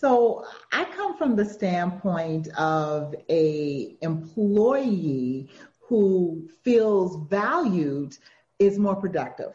So 0.00 0.44
I 0.70 0.84
come 0.84 1.18
from 1.18 1.34
the 1.34 1.44
standpoint 1.44 2.46
of 2.56 3.16
a 3.28 3.96
employee 4.00 5.50
who 5.80 6.48
feels 6.62 7.28
valued 7.28 8.16
is 8.60 8.78
more 8.78 8.94
productive. 8.94 9.54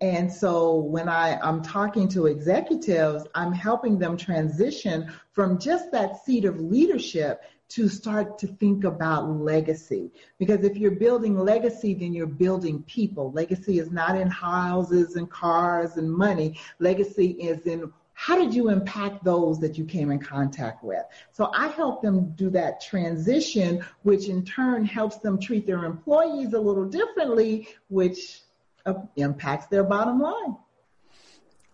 And 0.00 0.32
so 0.32 0.76
when 0.76 1.10
I, 1.10 1.38
I'm 1.40 1.60
talking 1.60 2.08
to 2.08 2.24
executives, 2.24 3.26
I'm 3.34 3.52
helping 3.52 3.98
them 3.98 4.16
transition 4.16 5.12
from 5.32 5.58
just 5.58 5.92
that 5.92 6.24
seat 6.24 6.46
of 6.46 6.58
leadership 6.58 7.42
to 7.68 7.90
start 7.90 8.38
to 8.38 8.46
think 8.46 8.84
about 8.84 9.28
legacy. 9.28 10.10
Because 10.38 10.64
if 10.64 10.78
you're 10.78 10.92
building 10.92 11.38
legacy, 11.38 11.92
then 11.92 12.14
you're 12.14 12.26
building 12.26 12.82
people. 12.84 13.30
Legacy 13.32 13.78
is 13.78 13.90
not 13.90 14.16
in 14.16 14.28
houses 14.28 15.16
and 15.16 15.28
cars 15.30 15.98
and 15.98 16.10
money. 16.10 16.58
Legacy 16.78 17.32
is 17.32 17.66
in 17.66 17.92
how 18.18 18.34
did 18.34 18.54
you 18.54 18.70
impact 18.70 19.22
those 19.24 19.60
that 19.60 19.76
you 19.76 19.84
came 19.84 20.10
in 20.10 20.18
contact 20.18 20.82
with? 20.82 21.02
So 21.32 21.50
I 21.54 21.68
help 21.68 22.00
them 22.00 22.30
do 22.30 22.48
that 22.48 22.80
transition, 22.80 23.84
which 24.04 24.30
in 24.30 24.42
turn 24.42 24.86
helps 24.86 25.18
them 25.18 25.38
treat 25.38 25.66
their 25.66 25.84
employees 25.84 26.54
a 26.54 26.58
little 26.58 26.86
differently, 26.86 27.68
which 27.88 28.40
uh, 28.86 28.94
impacts 29.16 29.66
their 29.66 29.84
bottom 29.84 30.18
line. 30.18 30.56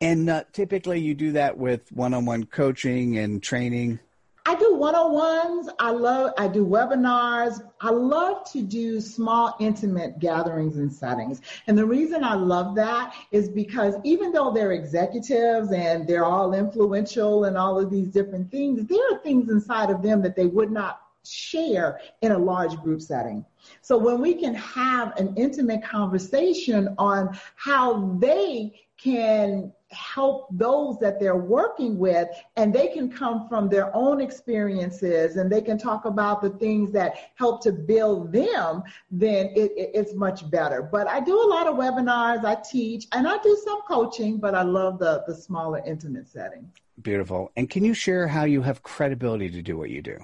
And 0.00 0.28
uh, 0.28 0.42
typically 0.52 0.98
you 0.98 1.14
do 1.14 1.30
that 1.32 1.56
with 1.56 1.90
one-on-one 1.92 2.46
coaching 2.46 3.18
and 3.18 3.40
training. 3.40 4.00
I 4.44 4.56
do 4.56 4.74
one-on-ones. 4.74 5.68
I 5.78 5.90
love, 5.90 6.32
I 6.36 6.48
do 6.48 6.66
webinars. 6.66 7.62
I 7.80 7.90
love 7.90 8.50
to 8.52 8.62
do 8.62 9.00
small, 9.00 9.54
intimate 9.60 10.18
gatherings 10.18 10.78
and 10.78 10.92
settings. 10.92 11.42
And 11.68 11.78
the 11.78 11.86
reason 11.86 12.24
I 12.24 12.34
love 12.34 12.74
that 12.74 13.14
is 13.30 13.48
because 13.48 13.94
even 14.02 14.32
though 14.32 14.52
they're 14.52 14.72
executives 14.72 15.70
and 15.70 16.08
they're 16.08 16.24
all 16.24 16.54
influential 16.54 17.44
and 17.44 17.56
all 17.56 17.78
of 17.78 17.90
these 17.90 18.08
different 18.08 18.50
things, 18.50 18.84
there 18.86 19.12
are 19.12 19.18
things 19.18 19.48
inside 19.48 19.90
of 19.90 20.02
them 20.02 20.22
that 20.22 20.34
they 20.34 20.46
would 20.46 20.72
not 20.72 21.00
share 21.24 22.00
in 22.22 22.32
a 22.32 22.38
large 22.38 22.76
group 22.78 23.00
setting. 23.00 23.44
So 23.80 23.96
when 23.96 24.20
we 24.20 24.34
can 24.34 24.54
have 24.54 25.16
an 25.16 25.34
intimate 25.36 25.84
conversation 25.84 26.94
on 26.98 27.38
how 27.54 28.16
they 28.18 28.74
can 29.02 29.72
help 29.90 30.48
those 30.52 30.98
that 30.98 31.18
they're 31.20 31.36
working 31.36 31.98
with 31.98 32.28
and 32.56 32.72
they 32.72 32.88
can 32.88 33.10
come 33.10 33.48
from 33.48 33.68
their 33.68 33.94
own 33.94 34.20
experiences 34.20 35.36
and 35.36 35.50
they 35.50 35.60
can 35.60 35.76
talk 35.76 36.04
about 36.04 36.40
the 36.40 36.50
things 36.50 36.90
that 36.92 37.14
help 37.34 37.62
to 37.62 37.72
build 37.72 38.32
them 38.32 38.82
then 39.10 39.46
it, 39.54 39.72
it, 39.76 39.90
it's 39.94 40.14
much 40.14 40.48
better. 40.50 40.82
But 40.82 41.08
i 41.08 41.20
do 41.20 41.36
a 41.42 41.48
lot 41.48 41.66
of 41.66 41.76
webinars 41.76 42.44
i 42.44 42.54
teach 42.54 43.06
and 43.12 43.26
i 43.28 43.36
do 43.42 43.58
some 43.64 43.82
coaching 43.82 44.38
but 44.38 44.54
i 44.54 44.62
love 44.62 44.98
the 44.98 45.24
the 45.26 45.34
smaller 45.34 45.82
intimate 45.84 46.28
setting. 46.28 46.70
Beautiful. 47.02 47.50
And 47.56 47.68
can 47.68 47.84
you 47.84 47.94
share 47.94 48.28
how 48.28 48.44
you 48.44 48.62
have 48.62 48.82
credibility 48.82 49.50
to 49.50 49.62
do 49.62 49.76
what 49.76 49.90
you 49.90 50.02
do 50.02 50.18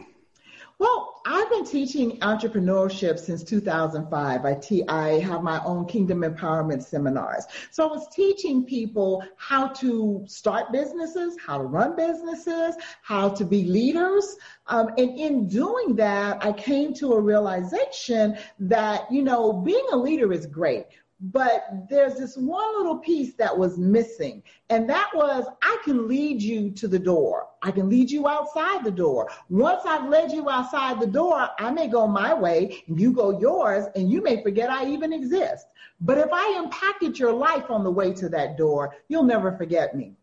well, 0.78 1.20
I've 1.26 1.50
been 1.50 1.64
teaching 1.64 2.18
entrepreneurship 2.20 3.18
since 3.18 3.42
2005. 3.42 4.44
I, 4.44 4.54
te- 4.54 4.86
I 4.88 5.18
have 5.20 5.42
my 5.42 5.62
own 5.64 5.86
Kingdom 5.86 6.22
Empowerment 6.22 6.82
seminars. 6.82 7.46
So 7.72 7.84
I 7.84 7.92
was 7.92 8.06
teaching 8.14 8.64
people 8.64 9.24
how 9.36 9.68
to 9.68 10.24
start 10.28 10.70
businesses, 10.72 11.36
how 11.44 11.58
to 11.58 11.64
run 11.64 11.96
businesses, 11.96 12.76
how 13.02 13.28
to 13.30 13.44
be 13.44 13.64
leaders. 13.64 14.36
Um, 14.68 14.90
and 14.96 15.18
in 15.18 15.48
doing 15.48 15.96
that, 15.96 16.44
I 16.44 16.52
came 16.52 16.94
to 16.94 17.12
a 17.14 17.20
realization 17.20 18.38
that, 18.60 19.10
you 19.10 19.22
know, 19.22 19.52
being 19.52 19.86
a 19.92 19.96
leader 19.96 20.32
is 20.32 20.46
great 20.46 20.86
but 21.20 21.68
there's 21.90 22.14
this 22.14 22.36
one 22.36 22.76
little 22.76 22.98
piece 22.98 23.34
that 23.34 23.56
was 23.56 23.76
missing 23.76 24.42
and 24.70 24.88
that 24.88 25.10
was 25.14 25.46
i 25.62 25.76
can 25.84 26.06
lead 26.06 26.40
you 26.40 26.70
to 26.70 26.86
the 26.86 26.98
door. 26.98 27.46
I 27.60 27.72
can 27.72 27.88
lead 27.88 28.08
you 28.08 28.28
outside 28.28 28.84
the 28.84 28.92
door. 28.92 29.28
Once 29.48 29.82
i've 29.84 30.08
led 30.08 30.30
you 30.30 30.48
outside 30.48 31.00
the 31.00 31.06
door 31.06 31.48
i 31.58 31.70
may 31.70 31.88
go 31.88 32.06
my 32.06 32.32
way 32.32 32.84
and 32.86 33.00
you 33.00 33.12
go 33.12 33.40
yours 33.40 33.86
and 33.96 34.10
you 34.10 34.22
may 34.22 34.42
forget 34.42 34.70
i 34.70 34.88
even 34.88 35.12
exist. 35.12 35.66
But 36.00 36.18
if 36.18 36.28
i 36.32 36.60
impacted 36.62 37.18
your 37.18 37.32
life 37.32 37.68
on 37.68 37.82
the 37.82 37.90
way 37.90 38.12
to 38.14 38.28
that 38.28 38.56
door 38.56 38.94
you'll 39.08 39.24
never 39.24 39.56
forget 39.56 39.96
me 39.96 40.17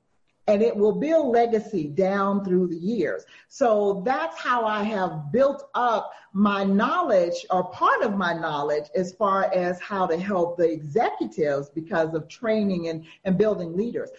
and 0.47 0.61
it 0.61 0.75
will 0.75 0.91
build 0.91 1.33
legacy 1.33 1.87
down 1.87 2.43
through 2.45 2.67
the 2.67 2.77
years. 2.77 3.25
So 3.47 4.03
that's 4.05 4.37
how 4.37 4.65
I 4.65 4.83
have 4.83 5.31
built 5.31 5.69
up 5.73 6.11
my 6.33 6.63
knowledge 6.63 7.45
or 7.49 7.63
part 7.71 8.03
of 8.03 8.15
my 8.15 8.33
knowledge 8.33 8.85
as 8.95 9.13
far 9.13 9.51
as 9.53 9.79
how 9.79 10.05
to 10.05 10.17
help 10.17 10.57
the 10.57 10.69
executives 10.71 11.69
because 11.69 12.13
of 12.13 12.27
training 12.27 12.89
and, 12.89 13.05
and 13.23 13.37
building 13.37 13.75
leaders. 13.75 14.11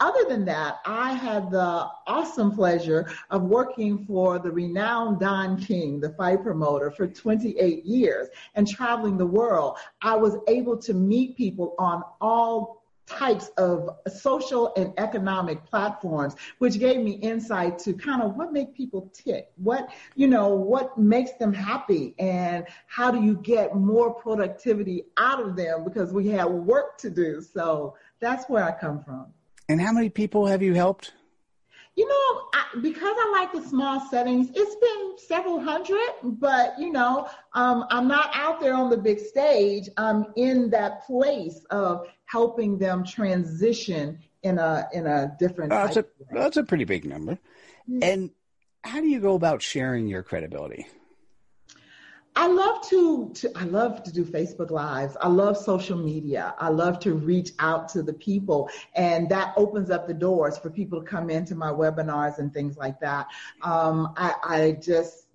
Other 0.00 0.24
than 0.28 0.44
that, 0.44 0.76
I 0.86 1.12
had 1.12 1.50
the 1.50 1.88
awesome 2.06 2.52
pleasure 2.52 3.10
of 3.30 3.42
working 3.42 4.04
for 4.06 4.38
the 4.38 4.50
renowned 4.50 5.18
Don 5.18 5.60
King, 5.60 5.98
the 5.98 6.10
fight 6.10 6.44
promoter, 6.44 6.92
for 6.92 7.08
28 7.08 7.84
years 7.84 8.28
and 8.54 8.66
traveling 8.66 9.18
the 9.18 9.26
world. 9.26 9.76
I 10.00 10.14
was 10.14 10.36
able 10.46 10.76
to 10.78 10.94
meet 10.94 11.36
people 11.36 11.74
on 11.80 12.04
all 12.20 12.77
types 13.08 13.50
of 13.56 13.90
social 14.06 14.72
and 14.76 14.92
economic 14.98 15.64
platforms, 15.64 16.34
which 16.58 16.78
gave 16.78 16.98
me 16.98 17.12
insight 17.12 17.78
to 17.80 17.92
kind 17.94 18.22
of 18.22 18.36
what 18.36 18.52
make 18.52 18.74
people 18.74 19.10
tick, 19.14 19.50
what, 19.56 19.88
you 20.14 20.26
know, 20.26 20.48
what 20.48 20.98
makes 20.98 21.32
them 21.32 21.52
happy 21.52 22.14
and 22.18 22.66
how 22.86 23.10
do 23.10 23.22
you 23.22 23.36
get 23.36 23.74
more 23.74 24.12
productivity 24.12 25.04
out 25.16 25.40
of 25.40 25.56
them 25.56 25.84
because 25.84 26.12
we 26.12 26.28
have 26.28 26.50
work 26.50 26.98
to 26.98 27.10
do. 27.10 27.40
So 27.40 27.96
that's 28.20 28.48
where 28.48 28.64
I 28.64 28.72
come 28.72 29.02
from. 29.02 29.26
And 29.68 29.80
how 29.80 29.92
many 29.92 30.08
people 30.08 30.46
have 30.46 30.62
you 30.62 30.74
helped? 30.74 31.12
You 31.98 32.06
know, 32.06 32.42
I, 32.54 32.64
because 32.80 33.16
I 33.18 33.28
like 33.32 33.52
the 33.52 33.68
small 33.68 33.98
settings, 34.08 34.50
it's 34.54 34.76
been 34.76 35.18
several 35.18 35.58
hundred, 35.58 36.08
but 36.22 36.78
you 36.78 36.92
know, 36.92 37.28
um, 37.54 37.86
I'm 37.90 38.06
not 38.06 38.30
out 38.34 38.60
there 38.60 38.74
on 38.74 38.88
the 38.88 38.96
big 38.96 39.18
stage. 39.18 39.88
I'm 39.96 40.26
in 40.36 40.70
that 40.70 41.04
place 41.06 41.66
of 41.70 42.06
helping 42.26 42.78
them 42.78 43.04
transition 43.04 44.20
in 44.44 44.60
a 44.60 44.88
in 44.92 45.08
a 45.08 45.34
different. 45.40 45.72
Oh, 45.72 45.86
that's 45.86 45.96
a 45.96 46.04
that's 46.30 46.56
a 46.56 46.62
pretty 46.62 46.84
big 46.84 47.04
number. 47.04 47.32
Mm-hmm. 47.90 47.98
And 48.00 48.30
how 48.84 49.00
do 49.00 49.08
you 49.08 49.18
go 49.18 49.34
about 49.34 49.60
sharing 49.60 50.06
your 50.06 50.22
credibility? 50.22 50.86
I 52.38 52.46
love 52.46 52.88
to, 52.88 53.32
to, 53.34 53.50
I 53.56 53.64
love 53.64 54.04
to 54.04 54.12
do 54.12 54.24
Facebook 54.24 54.70
lives. 54.70 55.16
I 55.20 55.26
love 55.26 55.56
social 55.56 55.98
media. 55.98 56.54
I 56.60 56.68
love 56.68 57.00
to 57.00 57.14
reach 57.14 57.50
out 57.58 57.88
to 57.88 58.02
the 58.04 58.12
people 58.12 58.70
and 58.94 59.28
that 59.28 59.54
opens 59.56 59.90
up 59.90 60.06
the 60.06 60.14
doors 60.14 60.56
for 60.56 60.70
people 60.70 61.00
to 61.00 61.04
come 61.04 61.30
into 61.30 61.56
my 61.56 61.70
webinars 61.72 62.38
and 62.38 62.54
things 62.54 62.76
like 62.76 63.00
that. 63.00 63.26
Um, 63.62 64.12
I, 64.16 64.34
I 64.44 64.72
just 64.80 65.27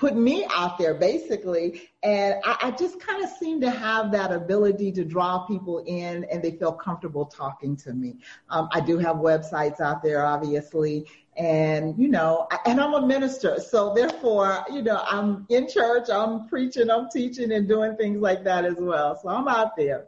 put 0.00 0.16
me 0.16 0.46
out 0.52 0.78
there 0.78 0.94
basically. 0.94 1.90
And 2.02 2.36
I, 2.44 2.56
I 2.62 2.70
just 2.72 2.98
kind 2.98 3.22
of 3.22 3.28
seem 3.28 3.60
to 3.60 3.70
have 3.70 4.10
that 4.12 4.32
ability 4.32 4.90
to 4.92 5.04
draw 5.04 5.40
people 5.46 5.84
in 5.86 6.24
and 6.24 6.42
they 6.42 6.52
feel 6.52 6.72
comfortable 6.72 7.26
talking 7.26 7.76
to 7.76 7.92
me. 7.92 8.16
Um, 8.48 8.70
I 8.72 8.80
do 8.80 8.96
have 8.96 9.16
websites 9.16 9.78
out 9.78 10.02
there, 10.02 10.24
obviously, 10.24 11.06
and 11.36 11.96
you 11.96 12.08
know 12.08 12.48
and 12.66 12.80
i'm 12.80 12.94
a 12.94 13.06
minister. 13.06 13.60
So 13.60 13.94
therefore 13.94 14.64
you 14.72 14.82
know 14.82 15.00
i'm 15.06 15.46
in 15.48 15.68
church 15.68 16.10
i'm 16.10 16.48
preaching 16.48 16.90
i'm 16.90 17.08
teaching 17.08 17.52
and 17.52 17.68
doing 17.68 17.96
things 17.96 18.20
like 18.20 18.42
that 18.44 18.64
as 18.64 18.76
well. 18.78 19.18
So 19.22 19.28
i'm 19.28 19.46
out 19.46 19.76
there. 19.76 20.06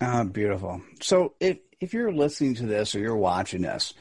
Oh 0.00 0.24
beautiful. 0.24 0.80
So 1.02 1.34
if 1.40 1.58
if 1.80 1.92
you're 1.92 2.12
listening 2.12 2.54
to 2.56 2.66
this 2.66 2.94
or 2.94 3.00
you're 3.00 3.16
watching 3.16 3.62
this 3.62 3.94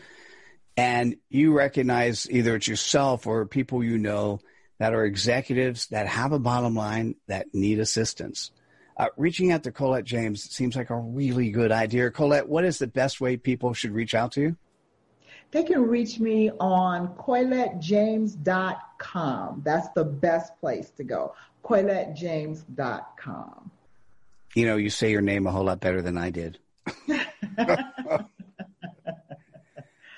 and 0.77 1.17
you 1.29 1.53
recognize 1.53 2.29
either 2.29 2.55
it's 2.55 2.67
yourself 2.67 3.27
or 3.27 3.45
people 3.45 3.83
you 3.83 3.97
know 3.97 4.39
that 4.79 4.93
are 4.93 5.05
executives 5.05 5.87
that 5.87 6.07
have 6.07 6.31
a 6.31 6.39
bottom 6.39 6.75
line 6.75 7.15
that 7.27 7.53
need 7.53 7.79
assistance 7.79 8.51
uh, 8.97 9.07
reaching 9.17 9.51
out 9.51 9.63
to 9.63 9.71
colette 9.71 10.05
james 10.05 10.43
seems 10.43 10.75
like 10.75 10.89
a 10.89 10.95
really 10.95 11.51
good 11.51 11.71
idea 11.71 12.09
colette 12.11 12.47
what 12.47 12.65
is 12.65 12.79
the 12.79 12.87
best 12.87 13.21
way 13.21 13.37
people 13.37 13.73
should 13.73 13.91
reach 13.91 14.15
out 14.15 14.31
to 14.31 14.41
you 14.41 14.57
they 15.51 15.63
can 15.63 15.87
reach 15.87 16.19
me 16.19 16.51
on 16.59 17.15
coylettejames.com. 17.15 19.61
That's 19.63 19.87
the 19.89 20.03
best 20.03 20.59
place 20.59 20.89
to 20.91 21.05
go. 21.05 21.33
coylettejames.com. 21.63 23.71
You 24.55 24.65
know, 24.65 24.77
you 24.77 24.89
say 24.89 25.11
your 25.11 25.21
name 25.21 25.45
a 25.47 25.51
whole 25.51 25.65
lot 25.65 25.79
better 25.79 26.01
than 26.01 26.17
I 26.17 26.31
did. 26.31 26.57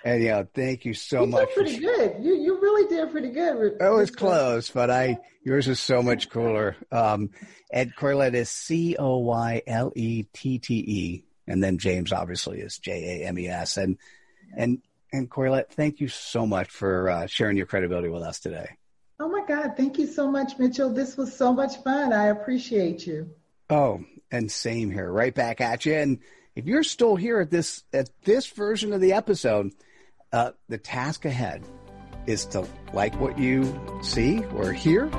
and 0.03 0.23
yeah, 0.23 0.43
thank 0.53 0.85
you 0.85 0.93
so 0.93 1.21
you 1.21 1.27
much. 1.27 1.47
Did 1.49 1.55
pretty 1.55 1.79
good. 1.79 2.15
You 2.21 2.35
you 2.35 2.59
really 2.59 2.87
did 2.87 3.11
pretty 3.11 3.29
good. 3.29 3.77
It 3.79 3.93
was 3.93 4.11
close, 4.11 4.69
but 4.69 4.89
I 4.89 5.19
yours 5.43 5.67
is 5.67 5.79
so 5.79 6.01
much 6.01 6.29
cooler. 6.29 6.75
Um, 6.91 7.31
Ed 7.71 7.91
Coylette 7.97 8.33
is 8.33 8.49
C 8.49 8.95
O 8.97 9.17
Y 9.19 9.61
L 9.67 9.91
E 9.95 10.23
T 10.33 10.59
T 10.59 10.75
E, 10.75 11.23
and 11.47 11.63
then 11.63 11.77
James 11.77 12.13
obviously 12.13 12.59
is 12.59 12.77
J 12.77 13.21
A 13.21 13.27
M 13.27 13.37
E 13.39 13.47
S, 13.47 13.77
and 13.77 13.97
and 14.55 14.81
and 15.11 15.29
Coylette, 15.29 15.69
thank 15.69 15.99
you 15.99 16.07
so 16.07 16.45
much 16.45 16.69
for 16.69 17.09
uh, 17.09 17.27
sharing 17.27 17.57
your 17.57 17.65
credibility 17.65 18.09
with 18.09 18.23
us 18.23 18.39
today. 18.39 18.77
Oh 19.19 19.27
my 19.27 19.43
God, 19.45 19.75
thank 19.75 19.97
you 19.97 20.07
so 20.07 20.29
much, 20.29 20.57
Mitchell. 20.57 20.93
This 20.93 21.17
was 21.17 21.35
so 21.35 21.51
much 21.51 21.77
fun. 21.83 22.13
I 22.13 22.27
appreciate 22.27 23.05
you. 23.05 23.31
Oh, 23.69 24.01
and 24.31 24.51
same 24.51 24.91
here. 24.91 25.11
Right 25.11 25.33
back 25.33 25.61
at 25.61 25.85
you. 25.85 25.93
And 25.93 26.19
if 26.55 26.65
you're 26.65 26.83
still 26.83 27.15
here 27.15 27.39
at 27.39 27.51
this 27.51 27.83
at 27.91 28.09
this 28.23 28.47
version 28.47 28.93
of 28.93 29.01
the 29.01 29.13
episode, 29.13 29.71
uh, 30.31 30.51
the 30.67 30.77
task 30.77 31.25
ahead 31.25 31.63
is 32.27 32.45
to 32.47 32.65
like 32.93 33.19
what 33.19 33.37
you 33.37 33.79
see 34.03 34.43
or 34.55 34.71
hear, 34.71 35.09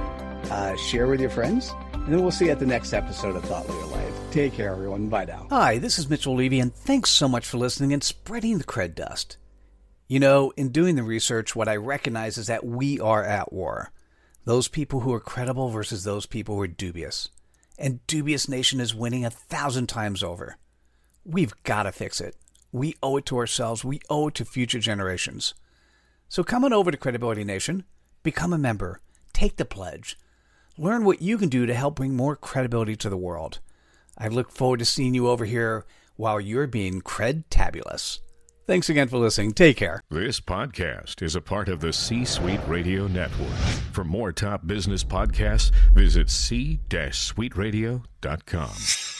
uh, 0.51 0.77
share 0.77 1.07
with 1.07 1.21
your 1.21 1.31
friends, 1.31 1.73
and 1.93 2.07
then 2.07 2.23
we'll 2.23 2.31
see 2.31 2.47
you 2.47 2.51
at 2.51 2.59
the 2.59 2.67
next 2.67 2.93
episode 2.93 3.37
of 3.37 3.45
Thought 3.45 3.69
Leader 3.69 3.87
Live. 3.87 4.15
Take 4.31 4.55
care, 4.55 4.73
everyone. 4.73 5.09
Bye 5.09 5.25
now. 5.25 5.47
Hi, 5.51 5.79
this 5.79 5.99
is 5.99 6.09
Mitchell 6.09 6.35
Levy, 6.35 6.61
and 6.61 6.75
thanks 6.75 7.11
so 7.11 7.29
much 7.29 7.47
for 7.47 7.59
listening 7.59 7.93
and 7.93 8.03
spreading 8.03 8.59
the 8.59 8.65
cred 8.65 8.95
dust. 8.95 9.37
You 10.07 10.19
know, 10.19 10.53
in 10.57 10.71
doing 10.71 10.97
the 10.97 11.03
research, 11.03 11.55
what 11.55 11.69
I 11.69 11.77
recognize 11.77 12.39
is 12.39 12.49
that 12.49 12.65
we 12.65 12.99
are 12.99 13.25
at 13.25 13.53
war. 13.53 13.93
Those 14.45 14.67
people 14.69 15.01
who 15.01 15.13
are 15.13 15.21
credible 15.21 15.69
versus 15.69 16.03
those 16.05 16.27
people 16.27 16.57
who 16.57 16.63
are 16.63 16.67
dubious. 16.67 17.29
And 17.79 18.05
Dubious 18.07 18.49
Nation 18.49 18.81
is 18.81 18.95
winning 18.95 19.25
a 19.25 19.31
thousand 19.31 19.87
times 19.89 20.23
over. 20.23 20.57
We've 21.25 21.55
got 21.63 21.85
to 21.85 21.93
fix 21.93 22.21
it. 22.21 22.37
We 22.73 22.95
owe 23.03 23.17
it 23.17 23.27
to 23.27 23.39
ourselves. 23.39 23.85
We 23.85 24.01
owe 24.09 24.29
it 24.29 24.35
to 24.37 24.45
future 24.45 24.79
generations. 24.79 25.55
So 26.29 26.45
come 26.45 26.65
on 26.65 26.73
over 26.73 26.91
to 26.91 26.97
Credibility 26.97 27.45
Nation, 27.45 27.85
become 28.23 28.53
a 28.53 28.59
member, 28.59 29.01
take 29.33 29.57
the 29.57 29.65
pledge, 29.65 30.17
learn 30.79 31.05
what 31.05 31.21
you 31.21 31.37
can 31.37 31.49
do 31.49 31.67
to 31.67 31.75
help 31.75 31.97
bring 31.97 32.15
more 32.15 32.37
credibility 32.37 32.95
to 32.97 33.11
the 33.11 33.17
world. 33.17 33.59
I 34.17 34.29
look 34.29 34.53
forward 34.53 34.79
to 34.79 34.85
seeing 34.85 35.15
you 35.15 35.29
over 35.29 35.45
here 35.45 35.85
while 36.17 36.41
you're 36.41 36.69
being 36.69 37.01
cred 37.01 37.45
tabulous. 37.51 38.21
Thanks 38.67 38.89
again 38.89 39.09
for 39.09 39.19
listening. 39.19 39.53
Take 39.53 39.79
care. 39.79 40.01
This 40.11 40.41
podcast 40.41 41.23
is 41.23 41.35
a 41.35 41.41
part 41.41 41.69
of 41.69 41.81
the 41.81 41.93
C 41.93 42.25
Suite 42.25 42.61
Radio 42.69 43.09
Network. 43.09 43.51
For 43.91 44.05
more 44.05 44.31
top 44.31 44.65
business 44.65 45.03
podcasts, 45.03 45.73
visit 45.93 46.31
c-suiteradio.com. 46.31 49.20